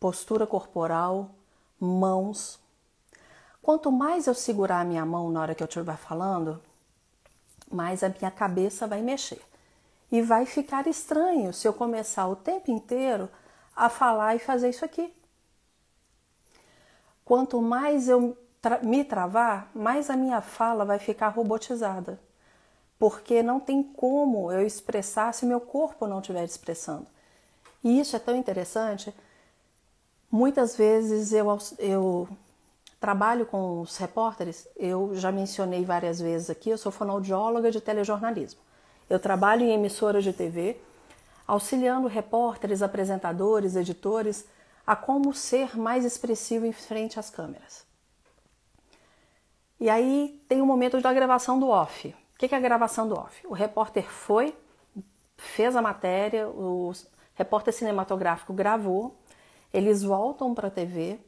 postura 0.00 0.46
corporal, 0.46 1.35
mãos. 1.78 2.58
Quanto 3.62 3.90
mais 3.90 4.26
eu 4.26 4.34
segurar 4.34 4.80
a 4.80 4.84
minha 4.84 5.04
mão 5.04 5.30
na 5.30 5.40
hora 5.40 5.54
que 5.54 5.62
eu 5.62 5.66
estiver 5.66 5.96
falando, 5.96 6.62
mais 7.70 8.02
a 8.02 8.08
minha 8.08 8.30
cabeça 8.30 8.86
vai 8.86 9.02
mexer. 9.02 9.42
E 10.10 10.22
vai 10.22 10.46
ficar 10.46 10.86
estranho 10.86 11.52
se 11.52 11.66
eu 11.66 11.72
começar 11.72 12.28
o 12.28 12.36
tempo 12.36 12.70
inteiro 12.70 13.28
a 13.74 13.88
falar 13.88 14.36
e 14.36 14.38
fazer 14.38 14.70
isso 14.70 14.84
aqui. 14.84 15.12
Quanto 17.24 17.60
mais 17.60 18.08
eu 18.08 18.38
me 18.82 19.04
travar, 19.04 19.70
mais 19.74 20.08
a 20.10 20.16
minha 20.16 20.40
fala 20.40 20.84
vai 20.84 20.98
ficar 20.98 21.28
robotizada. 21.28 22.20
Porque 22.98 23.42
não 23.42 23.60
tem 23.60 23.82
como 23.82 24.50
eu 24.50 24.64
expressar 24.64 25.34
se 25.34 25.44
meu 25.44 25.60
corpo 25.60 26.06
não 26.06 26.20
estiver 26.20 26.44
expressando. 26.44 27.06
E 27.82 28.00
isso 28.00 28.16
é 28.16 28.18
tão 28.18 28.34
interessante 28.36 29.12
Muitas 30.30 30.76
vezes 30.76 31.32
eu, 31.32 31.46
eu 31.78 32.28
trabalho 33.00 33.46
com 33.46 33.80
os 33.80 33.96
repórteres, 33.96 34.68
eu 34.76 35.14
já 35.14 35.30
mencionei 35.30 35.84
várias 35.84 36.20
vezes 36.20 36.50
aqui, 36.50 36.70
eu 36.70 36.78
sou 36.78 36.90
fonoaudióloga 36.90 37.70
de 37.70 37.80
telejornalismo. 37.80 38.60
Eu 39.08 39.20
trabalho 39.20 39.62
em 39.62 39.72
emissoras 39.72 40.24
de 40.24 40.32
TV, 40.32 40.76
auxiliando 41.46 42.08
repórteres, 42.08 42.82
apresentadores, 42.82 43.76
editores 43.76 44.44
a 44.86 44.96
como 44.96 45.32
ser 45.34 45.76
mais 45.76 46.04
expressivo 46.04 46.66
em 46.66 46.72
frente 46.72 47.18
às 47.18 47.30
câmeras. 47.30 47.84
E 49.78 49.90
aí 49.90 50.42
tem 50.48 50.62
o 50.62 50.66
momento 50.66 51.00
da 51.00 51.12
gravação 51.12 51.58
do 51.58 51.68
off. 51.68 52.08
O 52.08 52.38
que 52.38 52.54
é 52.54 52.58
a 52.58 52.60
gravação 52.60 53.08
do 53.08 53.14
off? 53.14 53.46
O 53.46 53.52
repórter 53.52 54.10
foi, 54.10 54.54
fez 55.36 55.76
a 55.76 55.82
matéria, 55.82 56.48
o 56.48 56.92
repórter 57.34 57.72
cinematográfico 57.72 58.52
gravou, 58.52 59.16
eles 59.72 60.02
voltam 60.02 60.54
para 60.54 60.68
a 60.68 60.70
TV. 60.70 61.18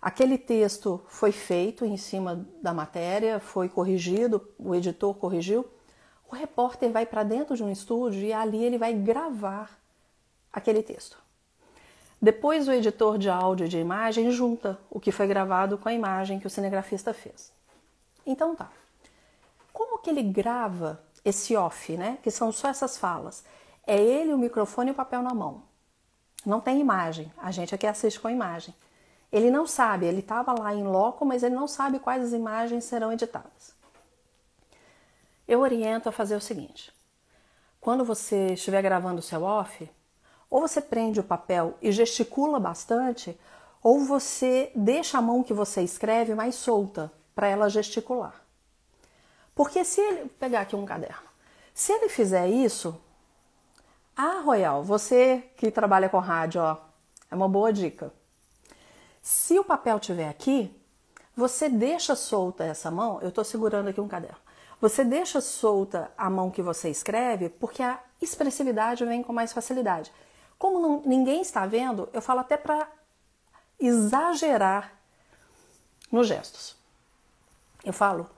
Aquele 0.00 0.38
texto 0.38 1.00
foi 1.08 1.32
feito 1.32 1.84
em 1.84 1.96
cima 1.96 2.46
da 2.62 2.72
matéria, 2.72 3.40
foi 3.40 3.68
corrigido, 3.68 4.46
o 4.58 4.74
editor 4.74 5.14
corrigiu. 5.14 5.66
O 6.30 6.34
repórter 6.34 6.90
vai 6.90 7.06
para 7.06 7.22
dentro 7.22 7.56
de 7.56 7.64
um 7.64 7.70
estúdio 7.70 8.20
e 8.20 8.32
ali 8.32 8.62
ele 8.62 8.78
vai 8.78 8.92
gravar 8.92 9.78
aquele 10.52 10.82
texto. 10.82 11.18
Depois 12.20 12.66
o 12.66 12.72
editor 12.72 13.16
de 13.16 13.30
áudio 13.30 13.66
e 13.66 13.68
de 13.68 13.78
imagem 13.78 14.30
junta 14.30 14.78
o 14.90 14.98
que 14.98 15.12
foi 15.12 15.26
gravado 15.26 15.78
com 15.78 15.88
a 15.88 15.94
imagem 15.94 16.40
que 16.40 16.46
o 16.46 16.50
cinegrafista 16.50 17.14
fez. 17.14 17.52
Então 18.26 18.54
tá. 18.54 18.70
Como 19.72 19.98
que 19.98 20.10
ele 20.10 20.22
grava 20.22 21.00
esse 21.24 21.56
off, 21.56 21.96
né? 21.96 22.18
Que 22.22 22.30
são 22.30 22.50
só 22.50 22.68
essas 22.68 22.98
falas. 22.98 23.44
É 23.86 23.96
ele, 23.96 24.34
o 24.34 24.38
microfone 24.38 24.90
e 24.90 24.92
o 24.92 24.94
papel 24.94 25.22
na 25.22 25.32
mão. 25.32 25.62
Não 26.44 26.60
tem 26.60 26.80
imagem. 26.80 27.32
A 27.38 27.50
gente 27.50 27.74
aqui 27.74 27.86
assiste 27.86 28.20
com 28.20 28.30
imagem. 28.30 28.74
Ele 29.30 29.50
não 29.50 29.66
sabe, 29.66 30.06
ele 30.06 30.20
estava 30.20 30.58
lá 30.58 30.74
em 30.74 30.84
loco, 30.84 31.24
mas 31.24 31.42
ele 31.42 31.54
não 31.54 31.68
sabe 31.68 31.98
quais 31.98 32.24
as 32.24 32.32
imagens 32.32 32.84
serão 32.84 33.12
editadas. 33.12 33.76
Eu 35.46 35.60
oriento 35.60 36.08
a 36.08 36.12
fazer 36.12 36.36
o 36.36 36.40
seguinte: 36.40 36.92
quando 37.80 38.04
você 38.04 38.54
estiver 38.54 38.82
gravando 38.82 39.20
o 39.20 39.22
seu 39.22 39.42
off, 39.42 39.90
ou 40.50 40.62
você 40.62 40.80
prende 40.80 41.20
o 41.20 41.24
papel 41.24 41.76
e 41.82 41.92
gesticula 41.92 42.58
bastante, 42.58 43.38
ou 43.82 44.00
você 44.00 44.72
deixa 44.74 45.18
a 45.18 45.22
mão 45.22 45.42
que 45.42 45.52
você 45.52 45.82
escreve 45.82 46.34
mais 46.34 46.54
solta 46.54 47.12
para 47.34 47.48
ela 47.48 47.68
gesticular. 47.68 48.42
Porque 49.54 49.84
se 49.84 50.00
ele 50.00 50.28
pegar 50.38 50.62
aqui 50.62 50.74
um 50.74 50.86
caderno, 50.86 51.28
se 51.74 51.92
ele 51.92 52.08
fizer 52.08 52.48
isso, 52.48 52.98
ah, 54.20 54.40
Royal, 54.44 54.82
você 54.82 55.48
que 55.56 55.70
trabalha 55.70 56.08
com 56.08 56.18
rádio, 56.18 56.60
ó, 56.60 56.76
é 57.30 57.34
uma 57.36 57.48
boa 57.48 57.72
dica. 57.72 58.12
Se 59.22 59.56
o 59.56 59.62
papel 59.62 60.00
tiver 60.00 60.28
aqui, 60.28 60.74
você 61.36 61.68
deixa 61.68 62.16
solta 62.16 62.64
essa 62.64 62.90
mão. 62.90 63.20
Eu 63.22 63.28
estou 63.28 63.44
segurando 63.44 63.86
aqui 63.86 64.00
um 64.00 64.08
caderno. 64.08 64.38
Você 64.80 65.04
deixa 65.04 65.40
solta 65.40 66.10
a 66.18 66.28
mão 66.28 66.50
que 66.50 66.60
você 66.60 66.90
escreve, 66.90 67.48
porque 67.48 67.80
a 67.80 68.00
expressividade 68.20 69.04
vem 69.04 69.22
com 69.22 69.32
mais 69.32 69.52
facilidade. 69.52 70.12
Como 70.58 70.80
não, 70.80 71.02
ninguém 71.06 71.40
está 71.40 71.64
vendo, 71.64 72.08
eu 72.12 72.20
falo 72.20 72.40
até 72.40 72.56
para 72.56 72.88
exagerar 73.78 74.94
nos 76.10 76.26
gestos. 76.26 76.76
Eu 77.84 77.92
falo, 77.92 78.28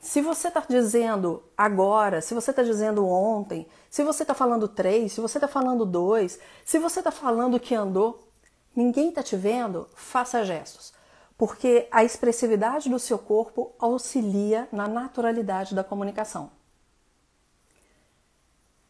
se 0.00 0.22
você 0.22 0.48
está 0.48 0.64
dizendo 0.66 1.42
agora, 1.56 2.22
se 2.22 2.32
você 2.32 2.50
está 2.50 2.62
dizendo 2.62 3.06
ontem, 3.06 3.68
se 3.90 4.02
você 4.02 4.22
está 4.22 4.32
falando 4.32 4.66
três, 4.66 5.12
se 5.12 5.20
você 5.20 5.36
está 5.36 5.46
falando 5.46 5.84
dois, 5.84 6.40
se 6.64 6.78
você 6.78 7.00
está 7.00 7.10
falando 7.10 7.60
que 7.60 7.74
andou, 7.74 8.26
ninguém 8.74 9.10
está 9.10 9.22
te 9.22 9.36
vendo, 9.36 9.86
faça 9.94 10.42
gestos. 10.42 10.94
Porque 11.36 11.86
a 11.90 12.02
expressividade 12.02 12.88
do 12.88 12.98
seu 12.98 13.18
corpo 13.18 13.74
auxilia 13.78 14.66
na 14.72 14.88
naturalidade 14.88 15.74
da 15.74 15.84
comunicação. 15.84 16.50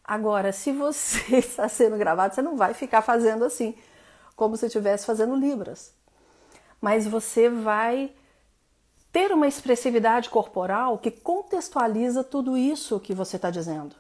Agora, 0.05 0.53
se 0.53 0.73
você 0.73 1.39
está 1.39 1.69
sendo 1.69 1.99
gravado, 1.99 2.35
você 2.35 2.43
não 2.43 2.57
vai 2.57 2.73
ficar 2.73 3.03
fazendo 3.03 3.45
assim. 3.45 3.77
como 4.37 4.57
se 4.57 4.67
estivesse 4.67 5.07
fazendo 5.07 5.35
libras. 5.35 5.93
Mas 6.81 7.07
você 7.07 7.49
vai 7.49 8.13
ter 9.13 9.33
uma 9.33 9.49
expressividade 9.49 10.31
corporal 10.31 10.99
que 10.99 11.11
contextualiza 11.11 12.23
tudo 12.23 12.57
isso 12.57 13.01
que 13.01 13.15
você 13.15 13.37
está 13.37 13.51
dizendo. 13.51 13.97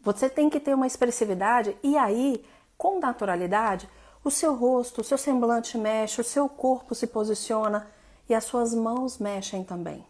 Você 0.00 0.30
tem 0.30 0.48
que 0.48 0.60
ter 0.60 0.74
uma 0.74 0.86
expressividade 0.86 1.76
e 1.82 1.96
aí, 1.96 2.44
com 2.76 3.00
naturalidade, 3.00 3.88
o 4.22 4.30
seu 4.30 4.54
rosto, 4.54 5.00
o 5.00 5.04
seu 5.04 5.18
semblante 5.18 5.76
mexe, 5.76 6.20
o 6.20 6.24
seu 6.24 6.48
corpo 6.48 6.94
se 6.94 7.06
posiciona 7.06 7.90
e 8.28 8.34
as 8.34 8.44
suas 8.44 8.74
mãos 8.74 9.18
mexem 9.18 9.64
também. 9.64 10.06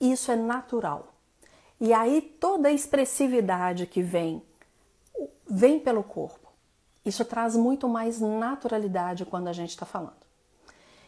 Isso 0.00 0.30
é 0.30 0.36
natural. 0.36 1.14
E 1.80 1.92
aí 1.92 2.20
toda 2.20 2.68
a 2.68 2.72
expressividade 2.72 3.86
que 3.86 4.02
vem, 4.02 4.42
vem 5.48 5.80
pelo 5.80 6.02
corpo. 6.02 6.52
Isso 7.04 7.24
traz 7.24 7.56
muito 7.56 7.88
mais 7.88 8.20
naturalidade 8.20 9.24
quando 9.24 9.48
a 9.48 9.52
gente 9.52 9.70
está 9.70 9.86
falando. 9.86 10.21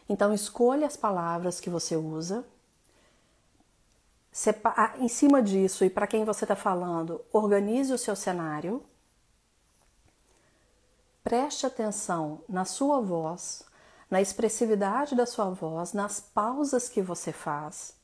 Então, 0.07 0.33
escolha 0.33 0.85
as 0.85 0.95
palavras 0.95 1.59
que 1.59 1.69
você 1.69 1.95
usa. 1.95 2.45
Em 4.99 5.07
cima 5.07 5.41
disso, 5.41 5.83
e 5.83 5.89
para 5.89 6.07
quem 6.07 6.25
você 6.25 6.43
está 6.43 6.55
falando, 6.55 7.21
organize 7.31 7.91
o 7.91 7.97
seu 7.97 8.15
cenário. 8.15 8.83
Preste 11.23 11.65
atenção 11.65 12.41
na 12.47 12.65
sua 12.65 13.01
voz, 13.01 13.63
na 14.11 14.21
expressividade 14.21 15.15
da 15.15 15.25
sua 15.25 15.49
voz, 15.49 15.93
nas 15.93 16.19
pausas 16.19 16.87
que 16.87 17.01
você 17.01 17.31
faz. 17.31 17.95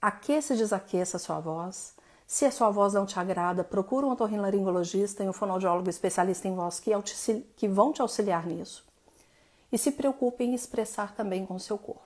Aqueça 0.00 0.54
e 0.54 0.56
desaqueça 0.56 1.18
a 1.18 1.20
sua 1.20 1.40
voz. 1.40 1.94
Se 2.26 2.46
a 2.46 2.52
sua 2.52 2.70
voz 2.70 2.94
não 2.94 3.04
te 3.04 3.18
agrada, 3.18 3.62
procura 3.62 4.06
um 4.06 4.12
otorrinolaringologista 4.12 5.22
e 5.22 5.28
um 5.28 5.32
fonoaudiólogo 5.32 5.90
especialista 5.90 6.48
em 6.48 6.54
voz 6.54 6.80
que, 6.80 6.90
que 7.56 7.68
vão 7.68 7.92
te 7.92 8.00
auxiliar 8.00 8.46
nisso 8.46 8.89
e 9.72 9.78
se 9.78 9.92
preocupe 9.92 10.44
em 10.44 10.54
expressar 10.54 11.14
também 11.14 11.46
com 11.46 11.54
o 11.54 11.60
seu 11.60 11.78
corpo. 11.78 12.02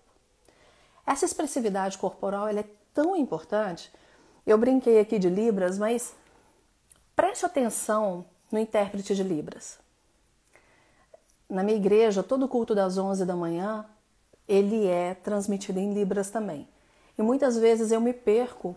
Essa 1.06 1.24
expressividade 1.24 1.98
corporal 1.98 2.48
é 2.48 2.64
tão 2.92 3.16
importante. 3.16 3.92
Eu 4.46 4.56
brinquei 4.56 5.00
aqui 5.00 5.18
de 5.18 5.28
Libras, 5.28 5.78
mas 5.78 6.14
preste 7.14 7.44
atenção 7.44 8.24
no 8.50 8.58
intérprete 8.58 9.14
de 9.14 9.22
Libras. 9.22 9.78
Na 11.48 11.62
minha 11.62 11.76
igreja, 11.76 12.22
todo 12.22 12.48
culto 12.48 12.74
das 12.74 12.96
11 12.96 13.24
da 13.24 13.36
manhã, 13.36 13.86
ele 14.48 14.86
é 14.86 15.14
transmitido 15.14 15.78
em 15.78 15.92
Libras 15.92 16.30
também. 16.30 16.68
E 17.16 17.22
muitas 17.22 17.56
vezes 17.56 17.92
eu 17.92 18.00
me 18.00 18.12
perco 18.12 18.76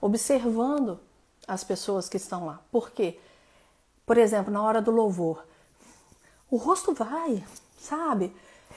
observando 0.00 1.00
as 1.46 1.62
pessoas 1.64 2.08
que 2.08 2.16
estão 2.16 2.46
lá. 2.46 2.60
Por 2.70 2.90
quê? 2.90 3.18
Por 4.04 4.18
exemplo, 4.18 4.52
na 4.52 4.62
hora 4.62 4.82
do 4.82 4.90
louvor, 4.90 5.46
o 6.50 6.56
rosto 6.56 6.92
vai, 6.92 7.44
sabe? 7.82 8.34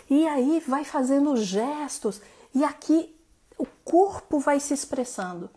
E 0.09 0.27
aí 0.27 0.59
vai 0.67 0.83
fazendo 0.83 1.35
gestos 1.38 2.21
e 2.53 2.63
aqui 2.63 3.15
o 3.57 3.65
corpo 3.83 4.39
vai 4.39 4.59
se 4.59 4.74
expressando, 4.74 5.50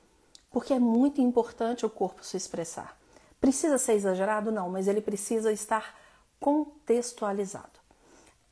porque 0.50 0.72
é 0.72 0.78
muito 0.78 1.20
importante 1.20 1.84
o 1.84 1.90
corpo 1.90 2.24
se 2.24 2.36
expressar. 2.36 2.96
Precisa 3.40 3.78
ser 3.78 3.94
exagerado? 3.94 4.50
Não, 4.50 4.68
mas 4.68 4.88
ele 4.88 5.00
precisa 5.00 5.52
estar 5.52 5.96
contextualizado. 6.40 7.78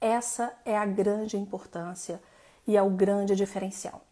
Essa 0.00 0.52
é 0.64 0.76
a 0.76 0.86
grande 0.86 1.36
importância 1.36 2.22
e 2.66 2.76
é 2.76 2.82
o 2.82 2.90
grande 2.90 3.34
diferencial. 3.34 4.02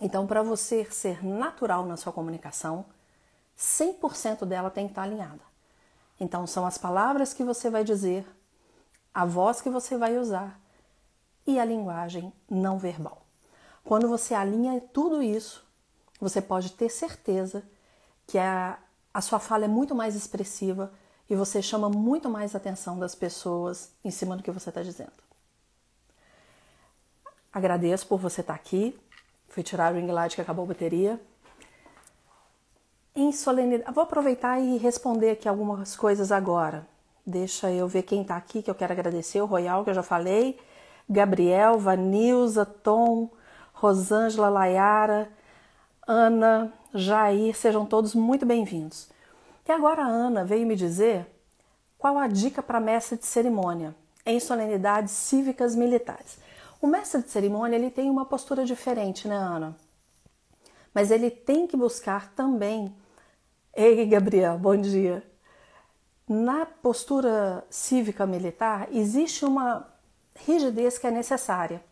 Então, 0.00 0.26
para 0.26 0.42
você 0.42 0.84
ser 0.90 1.24
natural 1.24 1.86
na 1.86 1.96
sua 1.96 2.12
comunicação, 2.12 2.84
100% 3.56 4.44
dela 4.44 4.70
tem 4.70 4.86
que 4.86 4.92
estar 4.92 5.02
alinhada. 5.02 5.42
Então, 6.18 6.46
são 6.46 6.66
as 6.66 6.76
palavras 6.76 7.32
que 7.32 7.44
você 7.44 7.70
vai 7.70 7.84
dizer, 7.84 8.26
a 9.14 9.24
voz 9.24 9.60
que 9.60 9.70
você 9.70 9.96
vai 9.96 10.18
usar 10.18 10.60
e 11.46 11.58
a 11.58 11.64
linguagem 11.64 12.32
não 12.50 12.78
verbal. 12.78 13.24
Quando 13.84 14.08
você 14.08 14.34
alinha 14.34 14.80
tudo 14.92 15.22
isso, 15.22 15.64
você 16.20 16.40
pode 16.40 16.72
ter 16.72 16.88
certeza 16.88 17.62
que 18.26 18.38
a, 18.38 18.78
a 19.12 19.20
sua 19.20 19.38
fala 19.38 19.66
é 19.66 19.68
muito 19.68 19.94
mais 19.94 20.14
expressiva 20.14 20.92
e 21.28 21.36
você 21.36 21.62
chama 21.62 21.88
muito 21.88 22.28
mais 22.28 22.54
atenção 22.54 22.98
das 22.98 23.14
pessoas 23.14 23.92
em 24.04 24.10
cima 24.10 24.36
do 24.36 24.42
que 24.42 24.50
você 24.50 24.70
está 24.70 24.82
dizendo. 24.82 25.12
Agradeço 27.52 28.06
por 28.06 28.18
você 28.18 28.40
estar 28.40 28.54
tá 28.54 28.58
aqui. 28.58 28.98
Fui 29.48 29.62
tirar 29.62 29.92
o 29.92 29.96
ring 29.96 30.10
light 30.10 30.34
que 30.34 30.40
acabou 30.40 30.64
a 30.64 30.68
bateria. 30.68 31.20
Em 33.14 33.30
solenidade, 33.30 33.94
vou 33.94 34.02
aproveitar 34.02 34.58
e 34.58 34.76
responder 34.76 35.30
aqui 35.30 35.48
algumas 35.48 35.94
coisas 35.94 36.32
agora. 36.32 36.84
Deixa 37.26 37.70
eu 37.72 37.88
ver 37.88 38.02
quem 38.02 38.20
está 38.20 38.36
aqui, 38.36 38.62
que 38.62 38.70
eu 38.70 38.74
quero 38.74 38.92
agradecer. 38.92 39.40
O 39.40 39.46
Royal, 39.46 39.82
que 39.82 39.90
eu 39.90 39.94
já 39.94 40.02
falei. 40.02 40.58
Gabriel, 41.08 41.78
Vanilza, 41.78 42.66
Tom, 42.66 43.30
Rosângela, 43.72 44.48
Layara, 44.50 45.30
Ana, 46.06 46.72
Jair, 46.94 47.56
sejam 47.56 47.86
todos 47.86 48.14
muito 48.14 48.44
bem-vindos. 48.44 49.08
E 49.66 49.72
agora 49.72 50.02
a 50.02 50.06
Ana 50.06 50.44
veio 50.44 50.66
me 50.66 50.76
dizer 50.76 51.26
qual 51.98 52.18
a 52.18 52.26
dica 52.26 52.62
para 52.62 52.78
mestre 52.78 53.16
de 53.16 53.24
cerimônia 53.24 53.94
em 54.26 54.38
solenidades 54.38 55.12
cívicas 55.12 55.74
militares. 55.74 56.38
O 56.80 56.86
mestre 56.86 57.22
de 57.22 57.30
cerimônia 57.30 57.76
ele 57.76 57.90
tem 57.90 58.10
uma 58.10 58.26
postura 58.26 58.64
diferente, 58.66 59.26
né, 59.26 59.36
Ana? 59.36 59.74
Mas 60.92 61.10
ele 61.10 61.30
tem 61.30 61.66
que 61.66 61.76
buscar 61.76 62.32
também. 62.34 62.94
Ei, 63.74 64.04
Gabriel, 64.06 64.58
bom 64.58 64.76
dia 64.76 65.22
na 66.28 66.64
postura 66.64 67.64
cívica 67.68 68.26
militar 68.26 68.88
existe 68.90 69.44
uma 69.44 69.86
rigidez 70.34 70.98
que 70.98 71.06
é 71.06 71.10
necessária. 71.10 71.84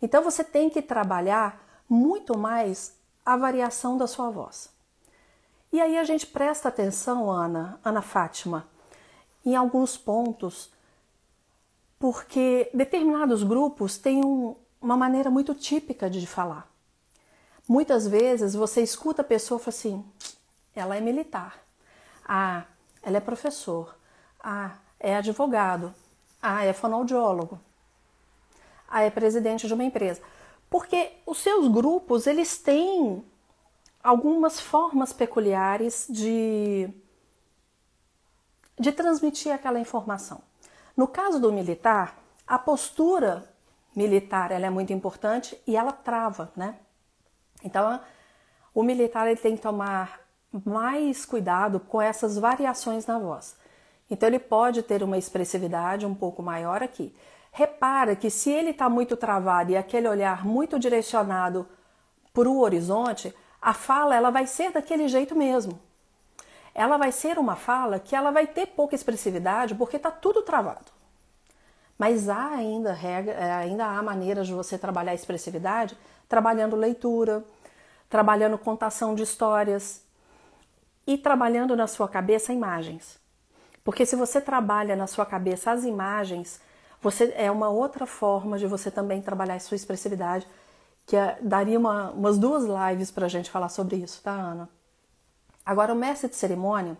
Então 0.00 0.22
você 0.22 0.42
tem 0.42 0.68
que 0.68 0.82
trabalhar 0.82 1.82
muito 1.88 2.36
mais 2.36 2.94
a 3.24 3.36
variação 3.36 3.96
da 3.96 4.06
sua 4.06 4.30
voz. 4.30 4.70
E 5.72 5.80
aí 5.80 5.98
a 5.98 6.04
gente 6.04 6.26
presta 6.26 6.68
atenção, 6.68 7.30
Ana, 7.30 7.80
Ana 7.84 8.00
Fátima, 8.00 8.68
em 9.44 9.56
alguns 9.56 9.96
pontos, 9.96 10.70
porque 11.98 12.70
determinados 12.72 13.42
grupos 13.42 13.98
têm 13.98 14.24
um, 14.24 14.56
uma 14.80 14.96
maneira 14.96 15.30
muito 15.30 15.54
típica 15.54 16.08
de 16.08 16.26
falar. 16.26 16.70
Muitas 17.66 18.06
vezes 18.06 18.54
você 18.54 18.82
escuta 18.82 19.22
a 19.22 19.24
pessoa 19.24 19.58
e 19.58 19.64
fala 19.64 19.76
assim: 19.76 20.04
ela 20.74 20.96
é 20.96 21.00
militar. 21.00 21.58
Ah, 22.26 22.64
ela 23.04 23.18
é 23.18 23.20
professor. 23.20 23.96
Ah, 24.42 24.76
é 24.98 25.16
advogado. 25.16 25.94
Ah, 26.40 26.64
é 26.64 26.72
fonoaudiólogo. 26.72 27.60
Ah, 28.88 29.02
é 29.02 29.10
presidente 29.10 29.66
de 29.66 29.74
uma 29.74 29.84
empresa. 29.84 30.22
Porque 30.70 31.12
os 31.26 31.38
seus 31.38 31.68
grupos, 31.68 32.26
eles 32.26 32.58
têm 32.58 33.24
algumas 34.02 34.60
formas 34.60 35.12
peculiares 35.12 36.06
de, 36.08 36.90
de 38.78 38.92
transmitir 38.92 39.52
aquela 39.52 39.78
informação. 39.78 40.42
No 40.96 41.06
caso 41.06 41.40
do 41.40 41.52
militar, 41.52 42.18
a 42.46 42.58
postura 42.58 43.48
militar 43.94 44.50
ela 44.50 44.66
é 44.66 44.70
muito 44.70 44.92
importante 44.92 45.60
e 45.66 45.76
ela 45.76 45.92
trava, 45.92 46.52
né? 46.56 46.78
Então, 47.62 48.00
o 48.74 48.82
militar 48.82 49.26
ele 49.26 49.40
tem 49.40 49.56
que 49.56 49.62
tomar 49.62 50.20
mais 50.64 51.24
cuidado 51.24 51.80
com 51.80 52.00
essas 52.00 52.38
variações 52.38 53.06
na 53.06 53.18
voz. 53.18 53.56
Então 54.10 54.28
ele 54.28 54.38
pode 54.38 54.82
ter 54.82 55.02
uma 55.02 55.18
expressividade 55.18 56.06
um 56.06 56.14
pouco 56.14 56.42
maior 56.42 56.82
aqui. 56.82 57.14
Repara 57.50 58.16
que 58.16 58.30
se 58.30 58.50
ele 58.50 58.70
está 58.70 58.88
muito 58.88 59.16
travado 59.16 59.72
e 59.72 59.76
aquele 59.76 60.08
olhar 60.08 60.44
muito 60.44 60.78
direcionado 60.78 61.66
para 62.32 62.48
o 62.48 62.60
horizonte, 62.60 63.34
a 63.60 63.72
fala 63.72 64.14
ela 64.14 64.30
vai 64.30 64.46
ser 64.46 64.72
daquele 64.72 65.08
jeito 65.08 65.34
mesmo. 65.36 65.78
Ela 66.74 66.96
vai 66.96 67.12
ser 67.12 67.38
uma 67.38 67.54
fala 67.54 68.00
que 68.00 68.16
ela 68.16 68.30
vai 68.30 68.46
ter 68.46 68.66
pouca 68.66 68.94
expressividade 68.94 69.74
porque 69.74 69.96
está 69.96 70.10
tudo 70.10 70.42
travado. 70.42 70.92
Mas 71.96 72.28
há 72.28 72.48
ainda 72.48 72.92
regra, 72.92 73.32
é, 73.34 73.52
ainda 73.52 73.86
há 73.86 74.02
maneiras 74.02 74.48
de 74.48 74.52
você 74.52 74.76
trabalhar 74.76 75.12
a 75.12 75.14
expressividade 75.14 75.96
trabalhando 76.28 76.74
leitura, 76.74 77.44
trabalhando 78.08 78.58
contação 78.58 79.14
de 79.14 79.22
histórias, 79.22 80.03
e 81.06 81.18
trabalhando 81.18 81.76
na 81.76 81.86
sua 81.86 82.08
cabeça 82.08 82.52
imagens. 82.52 83.18
Porque 83.82 84.06
se 84.06 84.16
você 84.16 84.40
trabalha 84.40 84.96
na 84.96 85.06
sua 85.06 85.26
cabeça 85.26 85.70
as 85.70 85.84
imagens, 85.84 86.60
você 87.02 87.34
é 87.36 87.50
uma 87.50 87.68
outra 87.68 88.06
forma 88.06 88.58
de 88.58 88.66
você 88.66 88.90
também 88.90 89.20
trabalhar 89.20 89.54
a 89.54 89.60
sua 89.60 89.76
expressividade, 89.76 90.48
que 91.04 91.14
é, 91.14 91.38
daria 91.42 91.78
uma, 91.78 92.10
umas 92.12 92.38
duas 92.38 92.64
lives 92.64 93.10
para 93.10 93.26
a 93.26 93.28
gente 93.28 93.50
falar 93.50 93.68
sobre 93.68 93.96
isso, 93.96 94.22
tá, 94.22 94.32
Ana? 94.32 94.70
Agora, 95.66 95.92
o 95.92 95.96
mestre 95.96 96.30
de 96.30 96.36
cerimônia, 96.36 96.96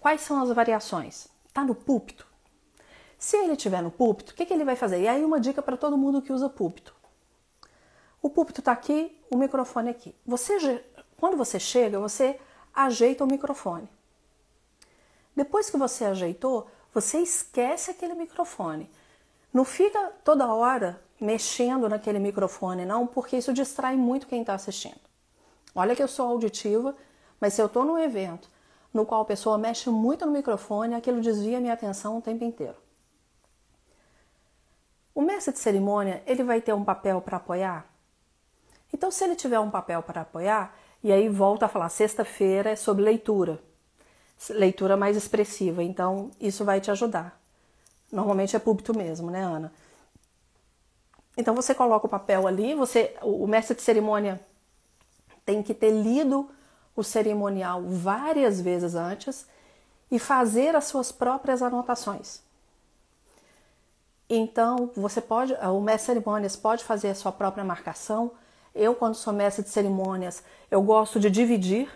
quais 0.00 0.20
são 0.22 0.42
as 0.42 0.50
variações? 0.50 1.28
Tá 1.52 1.64
no 1.64 1.74
púlpito? 1.74 2.26
Se 3.16 3.36
ele 3.36 3.52
estiver 3.52 3.80
no 3.80 3.90
púlpito, 3.92 4.32
o 4.32 4.34
que, 4.34 4.44
que 4.44 4.52
ele 4.52 4.64
vai 4.64 4.74
fazer? 4.74 5.00
E 5.00 5.06
aí, 5.06 5.24
uma 5.24 5.38
dica 5.38 5.62
para 5.62 5.76
todo 5.76 5.96
mundo 5.96 6.20
que 6.20 6.32
usa 6.32 6.48
púlpito. 6.48 6.92
O 8.20 8.28
púlpito 8.28 8.60
está 8.60 8.72
aqui, 8.72 9.16
o 9.30 9.36
microfone 9.36 9.90
aqui. 9.90 10.14
Você 10.26 10.58
quando 11.22 11.36
você 11.36 11.60
chega, 11.60 12.00
você 12.00 12.36
ajeita 12.74 13.22
o 13.22 13.28
microfone. 13.28 13.88
Depois 15.36 15.70
que 15.70 15.76
você 15.76 16.04
ajeitou, 16.04 16.66
você 16.92 17.18
esquece 17.18 17.92
aquele 17.92 18.14
microfone. 18.14 18.90
Não 19.54 19.64
fica 19.64 20.12
toda 20.24 20.52
hora 20.52 21.00
mexendo 21.20 21.88
naquele 21.88 22.18
microfone, 22.18 22.84
não, 22.84 23.06
porque 23.06 23.36
isso 23.36 23.52
distrai 23.52 23.96
muito 23.96 24.26
quem 24.26 24.40
está 24.40 24.54
assistindo. 24.54 24.98
Olha 25.72 25.94
que 25.94 26.02
eu 26.02 26.08
sou 26.08 26.26
auditiva, 26.26 26.92
mas 27.40 27.54
se 27.54 27.62
eu 27.62 27.66
estou 27.66 27.84
num 27.84 28.00
evento 28.00 28.50
no 28.92 29.06
qual 29.06 29.22
a 29.22 29.24
pessoa 29.24 29.56
mexe 29.56 29.88
muito 29.90 30.26
no 30.26 30.32
microfone, 30.32 30.96
aquilo 30.96 31.20
desvia 31.20 31.60
minha 31.60 31.74
atenção 31.74 32.18
o 32.18 32.20
tempo 32.20 32.42
inteiro. 32.42 32.76
O 35.14 35.22
mestre 35.22 35.52
de 35.52 35.60
cerimônia, 35.60 36.20
ele 36.26 36.42
vai 36.42 36.60
ter 36.60 36.72
um 36.72 36.82
papel 36.82 37.20
para 37.20 37.36
apoiar? 37.36 37.86
Então, 38.92 39.08
se 39.08 39.22
ele 39.22 39.36
tiver 39.36 39.60
um 39.60 39.70
papel 39.70 40.02
para 40.02 40.22
apoiar, 40.22 40.81
e 41.02 41.12
aí 41.12 41.28
volta 41.28 41.66
a 41.66 41.68
falar, 41.68 41.88
sexta-feira 41.88 42.70
é 42.70 42.76
sobre 42.76 43.04
leitura, 43.04 43.58
leitura 44.50 44.96
mais 44.96 45.16
expressiva, 45.16 45.82
então 45.82 46.30
isso 46.40 46.64
vai 46.64 46.80
te 46.80 46.90
ajudar. 46.90 47.40
Normalmente 48.10 48.54
é 48.54 48.58
púlpito 48.58 48.96
mesmo, 48.96 49.30
né, 49.30 49.42
Ana? 49.42 49.72
Então 51.36 51.54
você 51.54 51.74
coloca 51.74 52.06
o 52.06 52.10
papel 52.10 52.46
ali, 52.46 52.74
você, 52.74 53.16
o 53.22 53.46
mestre 53.46 53.74
de 53.74 53.82
cerimônia 53.82 54.40
tem 55.44 55.62
que 55.62 55.74
ter 55.74 55.90
lido 55.90 56.48
o 56.94 57.02
cerimonial 57.02 57.82
várias 57.82 58.60
vezes 58.60 58.94
antes 58.94 59.46
e 60.10 60.18
fazer 60.18 60.76
as 60.76 60.84
suas 60.84 61.10
próprias 61.10 61.62
anotações. 61.62 62.42
Então, 64.28 64.90
você 64.94 65.20
pode, 65.20 65.52
o 65.54 65.80
mestre 65.80 66.14
de 66.14 66.20
cerimônias 66.20 66.56
pode 66.56 66.84
fazer 66.84 67.08
a 67.08 67.14
sua 67.14 67.32
própria 67.32 67.64
marcação. 67.64 68.30
Eu, 68.74 68.94
quando 68.94 69.14
sou 69.14 69.32
mestre 69.32 69.62
de 69.62 69.70
cerimônias, 69.70 70.42
eu 70.70 70.80
gosto 70.82 71.20
de 71.20 71.30
dividir, 71.30 71.88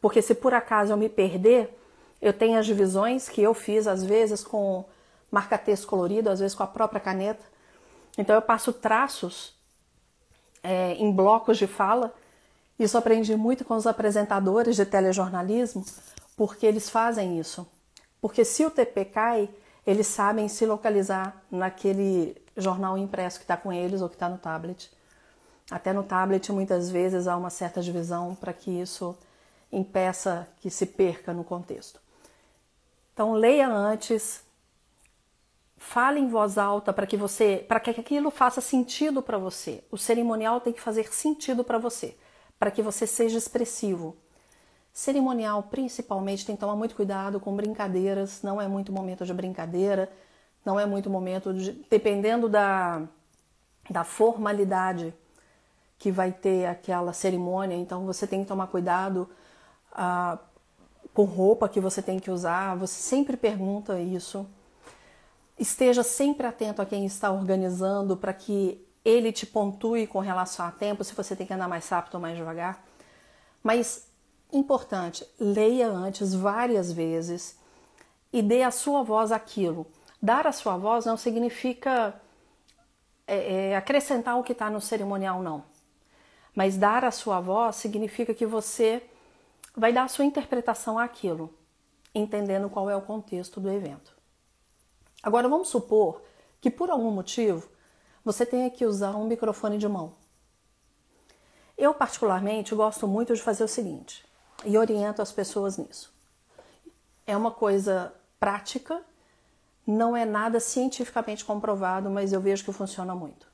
porque 0.00 0.22
se 0.22 0.34
por 0.34 0.54
acaso 0.54 0.92
eu 0.92 0.96
me 0.96 1.08
perder, 1.08 1.78
eu 2.20 2.32
tenho 2.32 2.58
as 2.58 2.66
divisões 2.66 3.28
que 3.28 3.42
eu 3.42 3.52
fiz, 3.52 3.86
às 3.86 4.02
vezes 4.04 4.42
com 4.42 4.84
marca-texto 5.30 5.86
colorido, 5.86 6.30
às 6.30 6.40
vezes 6.40 6.54
com 6.54 6.62
a 6.62 6.66
própria 6.66 7.00
caneta. 7.00 7.44
Então, 8.16 8.34
eu 8.34 8.42
passo 8.42 8.72
traços 8.72 9.54
é, 10.62 10.94
em 10.94 11.12
blocos 11.12 11.58
de 11.58 11.66
fala 11.66 12.14
isso 12.78 12.98
aprendi 12.98 13.34
muito 13.36 13.64
com 13.64 13.74
os 13.74 13.86
apresentadores 13.86 14.76
de 14.76 14.84
telejornalismo, 14.84 15.84
porque 16.36 16.66
eles 16.66 16.90
fazem 16.90 17.38
isso. 17.38 17.66
Porque 18.20 18.44
se 18.44 18.64
o 18.66 18.70
TP 18.70 19.06
cai, 19.06 19.48
eles 19.86 20.06
sabem 20.06 20.46
se 20.48 20.66
localizar 20.66 21.42
naquele 21.50 22.36
jornal 22.56 22.98
impresso 22.98 23.38
que 23.38 23.44
está 23.44 23.56
com 23.56 23.72
eles 23.72 24.02
ou 24.02 24.08
que 24.08 24.14
está 24.14 24.28
no 24.28 24.36
tablet. 24.36 24.90
Até 25.70 25.92
no 25.92 26.02
tablet, 26.02 26.52
muitas 26.52 26.90
vezes, 26.90 27.26
há 27.26 27.36
uma 27.36 27.50
certa 27.50 27.80
divisão 27.80 28.34
para 28.34 28.52
que 28.52 28.70
isso 28.70 29.16
impeça 29.72 30.48
que 30.60 30.70
se 30.70 30.86
perca 30.86 31.32
no 31.32 31.42
contexto. 31.42 32.00
Então, 33.12 33.32
leia 33.32 33.68
antes, 33.68 34.44
fale 35.76 36.20
em 36.20 36.28
voz 36.28 36.56
alta 36.56 36.92
para 36.92 37.06
que 37.06 37.16
você, 37.16 37.64
para 37.66 37.80
que 37.80 37.90
aquilo 37.90 38.30
faça 38.30 38.60
sentido 38.60 39.20
para 39.22 39.38
você. 39.38 39.82
O 39.90 39.98
cerimonial 39.98 40.60
tem 40.60 40.72
que 40.72 40.80
fazer 40.80 41.12
sentido 41.12 41.64
para 41.64 41.78
você 41.78 42.16
para 42.58 42.70
que 42.70 42.82
você 42.82 43.06
seja 43.06 43.38
expressivo. 43.38 44.16
Cerimonial, 44.92 45.62
principalmente, 45.64 46.46
tem 46.46 46.56
que 46.56 46.60
tomar 46.60 46.76
muito 46.76 46.96
cuidado 46.96 47.38
com 47.38 47.54
brincadeiras, 47.54 48.42
não 48.42 48.60
é 48.60 48.66
muito 48.66 48.92
momento 48.92 49.26
de 49.26 49.34
brincadeira, 49.34 50.10
não 50.64 50.80
é 50.80 50.86
muito 50.86 51.10
momento 51.10 51.52
de. 51.52 51.72
dependendo 51.90 52.48
da, 52.48 53.02
da 53.90 54.04
formalidade 54.04 55.12
que 55.98 56.10
vai 56.10 56.32
ter 56.32 56.66
aquela 56.66 57.12
cerimônia, 57.12 57.76
então 57.76 58.04
você 58.04 58.26
tem 58.26 58.42
que 58.42 58.48
tomar 58.48 58.66
cuidado 58.66 59.28
ah, 59.92 60.38
com 61.14 61.24
roupa 61.24 61.68
que 61.68 61.80
você 61.80 62.02
tem 62.02 62.18
que 62.18 62.30
usar, 62.30 62.76
você 62.76 63.00
sempre 63.00 63.36
pergunta 63.36 63.98
isso. 63.98 64.46
Esteja 65.58 66.02
sempre 66.02 66.46
atento 66.46 66.82
a 66.82 66.86
quem 66.86 67.06
está 67.06 67.30
organizando 67.30 68.16
para 68.16 68.34
que 68.34 68.86
ele 69.02 69.32
te 69.32 69.46
pontue 69.46 70.06
com 70.06 70.18
relação 70.18 70.66
a 70.66 70.70
tempo, 70.70 71.02
se 71.02 71.14
você 71.14 71.34
tem 71.34 71.46
que 71.46 71.54
andar 71.54 71.68
mais 71.68 71.88
rápido 71.88 72.16
ou 72.16 72.20
mais 72.20 72.36
devagar. 72.36 72.84
Mas, 73.62 74.06
importante, 74.52 75.26
leia 75.40 75.88
antes 75.88 76.34
várias 76.34 76.92
vezes 76.92 77.58
e 78.32 78.42
dê 78.42 78.62
a 78.62 78.70
sua 78.70 79.02
voz 79.02 79.32
aquilo. 79.32 79.86
Dar 80.20 80.46
a 80.46 80.52
sua 80.52 80.76
voz 80.76 81.06
não 81.06 81.16
significa 81.16 82.20
é, 83.26 83.70
é, 83.70 83.76
acrescentar 83.76 84.38
o 84.38 84.42
que 84.42 84.52
está 84.52 84.68
no 84.68 84.80
cerimonial, 84.80 85.42
não. 85.42 85.64
Mas 86.56 86.78
dar 86.78 87.04
a 87.04 87.10
sua 87.10 87.38
voz 87.38 87.76
significa 87.76 88.32
que 88.32 88.46
você 88.46 89.02
vai 89.76 89.92
dar 89.92 90.04
a 90.04 90.08
sua 90.08 90.24
interpretação 90.24 90.98
àquilo, 90.98 91.52
entendendo 92.14 92.70
qual 92.70 92.88
é 92.88 92.96
o 92.96 93.02
contexto 93.02 93.60
do 93.60 93.70
evento. 93.70 94.16
Agora, 95.22 95.50
vamos 95.50 95.68
supor 95.68 96.22
que 96.58 96.70
por 96.70 96.88
algum 96.88 97.10
motivo 97.10 97.68
você 98.24 98.46
tenha 98.46 98.70
que 98.70 98.86
usar 98.86 99.14
um 99.16 99.26
microfone 99.26 99.76
de 99.76 99.86
mão. 99.86 100.14
Eu, 101.76 101.92
particularmente, 101.92 102.74
gosto 102.74 103.06
muito 103.06 103.34
de 103.34 103.42
fazer 103.42 103.64
o 103.64 103.68
seguinte 103.68 104.24
e 104.64 104.78
oriento 104.78 105.20
as 105.20 105.30
pessoas 105.30 105.76
nisso. 105.76 106.10
É 107.26 107.36
uma 107.36 107.50
coisa 107.50 108.14
prática, 108.40 109.02
não 109.86 110.16
é 110.16 110.24
nada 110.24 110.58
cientificamente 110.58 111.44
comprovado, 111.44 112.08
mas 112.08 112.32
eu 112.32 112.40
vejo 112.40 112.64
que 112.64 112.72
funciona 112.72 113.14
muito. 113.14 113.46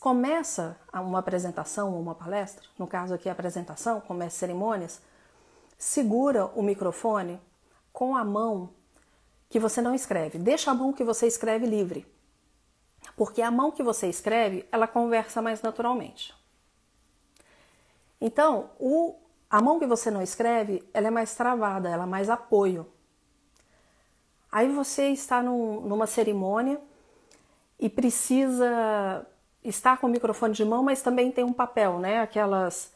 Começa 0.00 0.76
uma 0.92 1.20
apresentação 1.20 1.92
ou 1.92 2.00
uma 2.00 2.14
palestra, 2.14 2.64
no 2.78 2.86
caso 2.86 3.14
aqui 3.14 3.28
a 3.28 3.32
apresentação, 3.32 4.00
começa 4.00 4.38
cerimônias, 4.38 5.00
segura 5.76 6.46
o 6.46 6.62
microfone 6.62 7.40
com 7.92 8.16
a 8.16 8.24
mão 8.24 8.70
que 9.48 9.60
você 9.60 9.80
não 9.80 9.94
escreve. 9.94 10.38
Deixa 10.38 10.70
a 10.70 10.74
mão 10.74 10.92
que 10.92 11.04
você 11.04 11.26
escreve 11.26 11.66
livre 11.66 12.06
porque 13.16 13.42
a 13.42 13.50
mão 13.50 13.72
que 13.72 13.82
você 13.82 14.06
escreve, 14.06 14.64
ela 14.70 14.86
conversa 14.86 15.42
mais 15.42 15.60
naturalmente. 15.60 16.34
Então, 18.20 18.70
o, 18.78 19.16
a 19.50 19.60
mão 19.60 19.78
que 19.78 19.86
você 19.86 20.10
não 20.10 20.22
escreve, 20.22 20.88
ela 20.92 21.08
é 21.08 21.10
mais 21.10 21.34
travada, 21.34 21.88
ela 21.88 22.04
é 22.04 22.06
mais 22.06 22.30
apoio. 22.30 22.86
Aí 24.50 24.68
você 24.68 25.08
está 25.08 25.42
num, 25.42 25.80
numa 25.80 26.06
cerimônia 26.06 26.80
e 27.78 27.88
precisa 27.88 29.26
estar 29.70 29.98
com 29.98 30.06
o 30.06 30.10
microfone 30.10 30.54
de 30.54 30.64
mão, 30.64 30.82
mas 30.82 31.02
também 31.02 31.30
tem 31.30 31.44
um 31.44 31.52
papel, 31.52 31.98
né? 31.98 32.20
Aquelas 32.20 32.92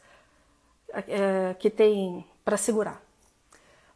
é, 0.89 1.55
que 1.59 1.69
tem 1.69 2.25
para 2.43 2.57
segurar. 2.57 3.01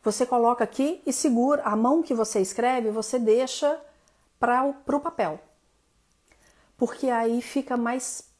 Você 0.04 0.26
coloca 0.26 0.64
aqui 0.64 1.02
e 1.06 1.12
segura 1.12 1.64
a 1.64 1.76
mão 1.76 2.02
que 2.02 2.14
você 2.14 2.40
escreve, 2.40 2.92
você 2.92 3.20
deixa 3.20 3.80
para 4.40 4.64
o 4.66 5.00
papel 5.00 5.40
porque 6.78 7.10
aí 7.10 7.42
fica 7.42 7.76
mais. 7.76 8.32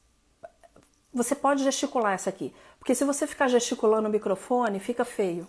Você 1.12 1.34
pode 1.34 1.64
gesticular 1.64 2.12
essa 2.12 2.30
aqui, 2.30 2.54
porque 2.78 2.94
se 2.94 3.04
você 3.04 3.26
ficar 3.26 3.48
gesticulando 3.48 4.08
o 4.08 4.12
microfone, 4.12 4.78
fica 4.78 5.04
feio. 5.04 5.46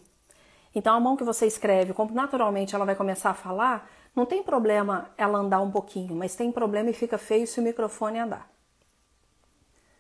Então 0.74 0.96
a 0.96 1.00
mão 1.00 1.16
que 1.16 1.24
você 1.24 1.46
escreve, 1.46 1.94
como 1.94 2.14
naturalmente 2.14 2.76
ela 2.76 2.86
vai 2.86 2.96
começar 2.96 3.32
a 3.32 3.34
falar, 3.36 3.90
não 4.16 4.26
tem 4.26 4.42
problema 4.42 5.10
ela 5.18 5.38
andar 5.38 5.62
um 5.62 5.72
pouquinho, 5.72 6.16
mas 6.16 6.36
tem 6.36 6.52
problema 6.52 6.90
e 6.90 6.94
fica 6.94 7.18
feio 7.18 7.46
se 7.46 7.60
o 7.60 7.64
microfone 7.64 8.20
andar. 8.20 8.50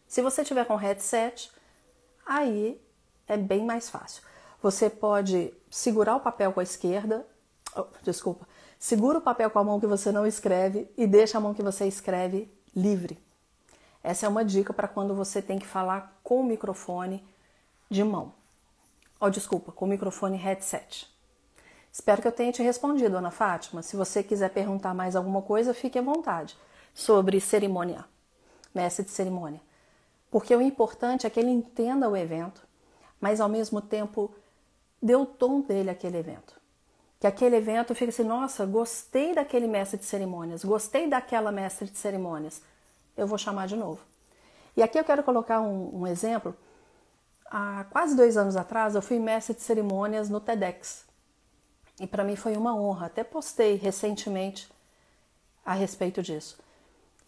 Se 0.09 0.23
você 0.23 0.43
tiver 0.43 0.65
com 0.65 0.75
headset, 0.75 1.51
aí 2.25 2.81
é 3.27 3.37
bem 3.37 3.63
mais 3.63 3.91
fácil. 3.91 4.23
Você 4.59 4.89
pode 4.89 5.53
segurar 5.69 6.15
o 6.15 6.19
papel 6.19 6.51
com 6.51 6.59
a 6.59 6.63
esquerda, 6.63 7.27
oh, 7.77 7.85
desculpa, 8.01 8.47
segura 8.79 9.19
o 9.19 9.21
papel 9.21 9.51
com 9.51 9.59
a 9.59 9.63
mão 9.63 9.79
que 9.79 9.85
você 9.85 10.11
não 10.11 10.25
escreve 10.25 10.89
e 10.97 11.05
deixa 11.05 11.37
a 11.37 11.41
mão 11.41 11.53
que 11.53 11.61
você 11.61 11.85
escreve 11.85 12.51
livre. 12.75 13.23
Essa 14.03 14.25
é 14.25 14.29
uma 14.29 14.43
dica 14.43 14.73
para 14.73 14.87
quando 14.87 15.13
você 15.13 15.43
tem 15.43 15.59
que 15.59 15.67
falar 15.67 16.19
com 16.23 16.39
o 16.39 16.43
microfone 16.43 17.23
de 17.87 18.03
mão. 18.03 18.33
Oh, 19.19 19.29
desculpa, 19.29 19.71
com 19.71 19.85
o 19.85 19.87
microfone 19.87 20.37
headset. 20.37 21.07
Espero 21.91 22.19
que 22.19 22.27
eu 22.27 22.31
tenha 22.31 22.51
te 22.51 22.63
respondido, 22.63 23.17
Ana 23.17 23.29
Fátima. 23.29 23.83
Se 23.83 23.95
você 23.95 24.23
quiser 24.23 24.49
perguntar 24.49 24.95
mais 24.95 25.15
alguma 25.15 25.43
coisa, 25.43 25.71
fique 25.71 25.99
à 25.99 26.01
vontade 26.01 26.57
sobre 26.95 27.39
cerimônia, 27.39 28.05
mestre 28.73 29.05
de 29.05 29.11
cerimônia. 29.11 29.68
Porque 30.29 30.55
o 30.55 30.61
importante 30.61 31.25
é 31.25 31.29
que 31.29 31.39
ele 31.39 31.49
entenda 31.49 32.09
o 32.09 32.15
evento, 32.15 32.67
mas 33.19 33.41
ao 33.41 33.49
mesmo 33.49 33.81
tempo 33.81 34.33
dê 35.01 35.15
o 35.15 35.25
tom 35.25 35.61
dele 35.61 35.89
àquele 35.89 36.17
evento 36.17 36.59
que 37.19 37.27
aquele 37.27 37.57
evento 37.57 37.93
fica 37.93 38.09
assim, 38.09 38.23
nossa, 38.23 38.65
gostei 38.65 39.35
daquele 39.35 39.67
mestre 39.67 39.99
de 39.99 40.05
cerimônias, 40.05 40.63
gostei 40.63 41.07
daquela 41.07 41.51
mestre 41.51 41.89
de 41.89 41.97
cerimônias, 41.97 42.61
eu 43.17 43.27
vou 43.27 43.37
chamar 43.37 43.67
de 43.67 43.75
novo. 43.75 43.99
E 44.77 44.81
aqui 44.81 44.97
eu 44.97 45.03
quero 45.03 45.21
colocar 45.23 45.59
um, 45.59 46.01
um 46.01 46.07
exemplo. 46.07 46.55
Há 47.45 47.85
quase 47.89 48.15
dois 48.15 48.37
anos 48.37 48.55
atrás 48.55 48.95
eu 48.95 49.01
fui 49.01 49.19
mestre 49.19 49.53
de 49.53 49.61
cerimônias 49.61 50.29
no 50.29 50.39
TEDx. 50.39 51.05
E 51.99 52.07
para 52.07 52.23
mim 52.23 52.37
foi 52.37 52.55
uma 52.55 52.73
honra. 52.73 53.07
Até 53.07 53.25
postei 53.25 53.75
recentemente 53.75 54.71
a 55.65 55.73
respeito 55.73 56.21
disso. 56.21 56.57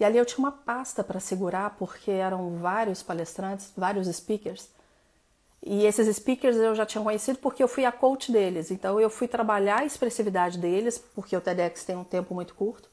E 0.01 0.03
ali 0.03 0.17
eu 0.17 0.25
tinha 0.25 0.39
uma 0.39 0.51
pasta 0.51 1.03
para 1.03 1.19
segurar, 1.19 1.75
porque 1.77 2.09
eram 2.09 2.57
vários 2.57 3.03
palestrantes, 3.03 3.71
vários 3.77 4.07
speakers. 4.07 4.67
E 5.61 5.85
esses 5.85 6.15
speakers 6.15 6.55
eu 6.55 6.73
já 6.73 6.87
tinha 6.87 7.03
conhecido 7.03 7.37
porque 7.37 7.61
eu 7.61 7.67
fui 7.67 7.85
a 7.85 7.91
coach 7.91 8.31
deles. 8.31 8.71
Então 8.71 8.99
eu 8.99 9.11
fui 9.11 9.27
trabalhar 9.27 9.81
a 9.81 9.85
expressividade 9.85 10.57
deles, 10.57 10.97
porque 10.97 11.37
o 11.37 11.39
TEDx 11.39 11.83
tem 11.85 11.95
um 11.95 12.03
tempo 12.03 12.33
muito 12.33 12.55
curto. 12.55 12.89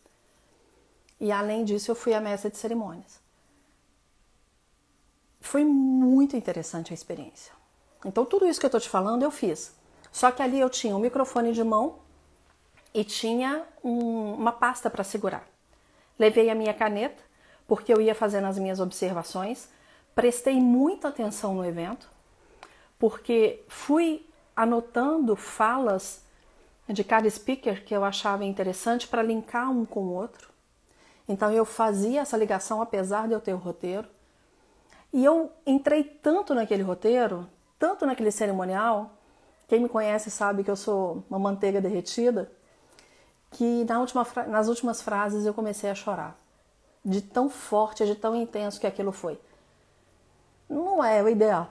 E 1.19 1.33
além 1.33 1.65
disso, 1.65 1.91
eu 1.91 1.95
fui 1.95 2.13
a 2.13 2.21
mestra 2.21 2.51
de 2.51 2.59
cerimônias. 2.59 3.19
Foi 5.41 5.65
muito 5.65 6.37
interessante 6.37 6.93
a 6.93 6.95
experiência. 6.95 7.55
Então 8.05 8.27
tudo 8.27 8.47
isso 8.47 8.61
que 8.61 8.67
eu 8.67 8.69
estou 8.69 8.83
te 8.83 8.91
falando 8.91 9.23
eu 9.23 9.31
fiz. 9.31 9.75
Só 10.13 10.31
que 10.31 10.43
ali 10.43 10.61
eu 10.61 10.69
tinha 10.69 10.95
um 10.95 11.01
microfone 11.01 11.55
de 11.55 11.65
mão 11.65 12.01
e 12.93 13.03
tinha 13.03 13.65
um, 13.83 14.35
uma 14.35 14.53
pasta 14.53 14.91
para 14.91 15.03
segurar. 15.03 15.49
Levei 16.19 16.51
a 16.51 16.55
minha 16.55 16.75
caneta, 16.75 17.23
porque 17.67 17.93
eu 17.93 18.01
ia 18.01 18.15
fazendo 18.15 18.47
as 18.47 18.59
minhas 18.59 18.81
observações, 18.81 19.69
prestei 20.15 20.61
muita 20.61 21.09
atenção 21.09 21.55
no 21.55 21.65
evento, 21.65 22.11
porque 22.99 23.63
fui 23.69 24.27
anotando 24.57 25.37
falas 25.37 26.25
de 26.89 27.05
cada 27.05 27.29
speaker 27.29 27.85
que 27.85 27.95
eu 27.95 28.05
achava 28.05 28.45
interessante 28.45 29.07
para 29.07 29.23
linkar 29.23 29.71
um 29.71 29.85
com 29.85 30.01
o 30.01 30.15
outro. 30.15 30.49
Então 31.29 31.53
eu 31.53 31.65
fazia 31.65 32.23
essa 32.23 32.37
ligação 32.37 32.81
apesar 32.81 33.29
de 33.29 33.35
eu 33.35 33.41
ter 33.41 33.53
o 33.53 33.59
roteiro. 33.59 34.09
E 35.13 35.25
eu 35.25 35.53
entrei 35.67 36.03
tanto 36.03 36.55
naquele 36.55 36.83
roteiro, 36.83 37.49
tanto 37.79 38.07
naquele 38.07 38.31
cerimonial, 38.31 39.19
quem 39.69 39.81
me 39.81 39.89
conhece 39.89 40.31
sabe 40.31 40.65
que 40.65 40.71
eu 40.71 40.77
sou 40.77 41.23
uma 41.29 41.39
manteiga 41.39 41.81
derretida, 41.81 42.51
que 43.51 43.85
na 43.85 44.01
última, 44.01 44.27
nas 44.47 44.69
últimas 44.69 45.01
frases 45.03 45.47
eu 45.47 45.55
comecei 45.55 45.91
a 45.91 45.95
chorar. 45.95 46.39
De 47.05 47.23
tão 47.23 47.49
forte, 47.49 48.05
de 48.05 48.15
tão 48.15 48.35
intenso 48.35 48.81
que 48.81 48.87
aquilo 48.87 49.13
foi. 49.13 49.41
Não 50.69 51.03
é 51.03 51.23
o 51.23 51.29
ideal. 51.29 51.69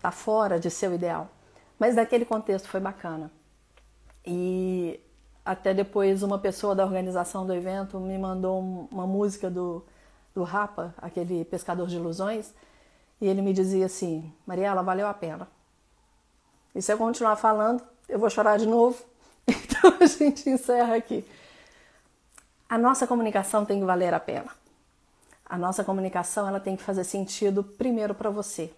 Tá 0.00 0.10
fora 0.10 0.58
de 0.58 0.70
ser 0.70 0.88
o 0.88 0.94
ideal. 0.94 1.28
Mas 1.78 1.96
naquele 1.96 2.24
contexto 2.24 2.68
foi 2.68 2.80
bacana. 2.80 3.30
E 4.24 5.00
até 5.44 5.72
depois 5.72 6.22
uma 6.22 6.38
pessoa 6.38 6.74
da 6.74 6.84
organização 6.84 7.46
do 7.46 7.54
evento 7.54 7.98
me 7.98 8.18
mandou 8.18 8.60
uma 8.90 9.06
música 9.06 9.50
do, 9.50 9.84
do 10.34 10.42
Rapa, 10.42 10.94
aquele 10.98 11.44
pescador 11.44 11.86
de 11.86 11.96
ilusões, 11.96 12.52
e 13.20 13.26
ele 13.26 13.42
me 13.42 13.52
dizia 13.52 13.86
assim: 13.86 14.32
Mariela, 14.46 14.82
valeu 14.82 15.06
a 15.06 15.14
pena. 15.14 15.48
E 16.74 16.82
se 16.82 16.92
eu 16.92 16.98
continuar 16.98 17.36
falando, 17.36 17.82
eu 18.08 18.18
vou 18.18 18.30
chorar 18.30 18.58
de 18.58 18.66
novo. 18.66 19.02
Então 19.78 19.96
a 20.00 20.06
gente 20.06 20.48
encerra 20.50 20.96
aqui. 20.96 21.24
A 22.68 22.76
nossa 22.76 23.06
comunicação 23.06 23.64
tem 23.64 23.80
que 23.80 23.86
valer 23.86 24.12
a 24.12 24.20
pena. 24.20 24.50
A 25.44 25.56
nossa 25.56 25.82
comunicação 25.82 26.46
ela 26.46 26.60
tem 26.60 26.76
que 26.76 26.82
fazer 26.82 27.04
sentido 27.04 27.64
primeiro 27.64 28.14
para 28.14 28.28
você, 28.28 28.70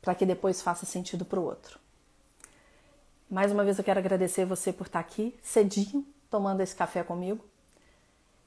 para 0.00 0.14
que 0.14 0.24
depois 0.24 0.62
faça 0.62 0.86
sentido 0.86 1.24
para 1.24 1.40
o 1.40 1.44
outro. 1.44 1.80
Mais 3.28 3.50
uma 3.50 3.64
vez 3.64 3.78
eu 3.78 3.84
quero 3.84 3.98
agradecer 3.98 4.44
você 4.44 4.72
por 4.72 4.86
estar 4.86 5.00
aqui 5.00 5.36
cedinho 5.42 6.06
tomando 6.30 6.60
esse 6.60 6.76
café 6.76 7.02
comigo. 7.02 7.44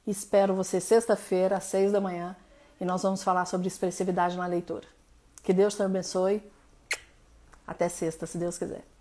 Espero 0.07 0.53
você 0.53 0.79
sexta-feira 0.79 1.57
às 1.57 1.65
seis 1.65 1.91
da 1.91 1.99
manhã 1.99 2.35
e 2.79 2.85
nós 2.85 3.01
vamos 3.01 3.23
falar 3.23 3.45
sobre 3.45 3.67
expressividade 3.67 4.37
na 4.37 4.45
leitura. 4.45 4.87
Que 5.43 5.51
Deus 5.51 5.75
te 5.75 5.83
abençoe. 5.83 6.41
Até 7.67 7.89
sexta, 7.89 8.25
se 8.25 8.37
Deus 8.37 8.57
quiser. 8.57 8.94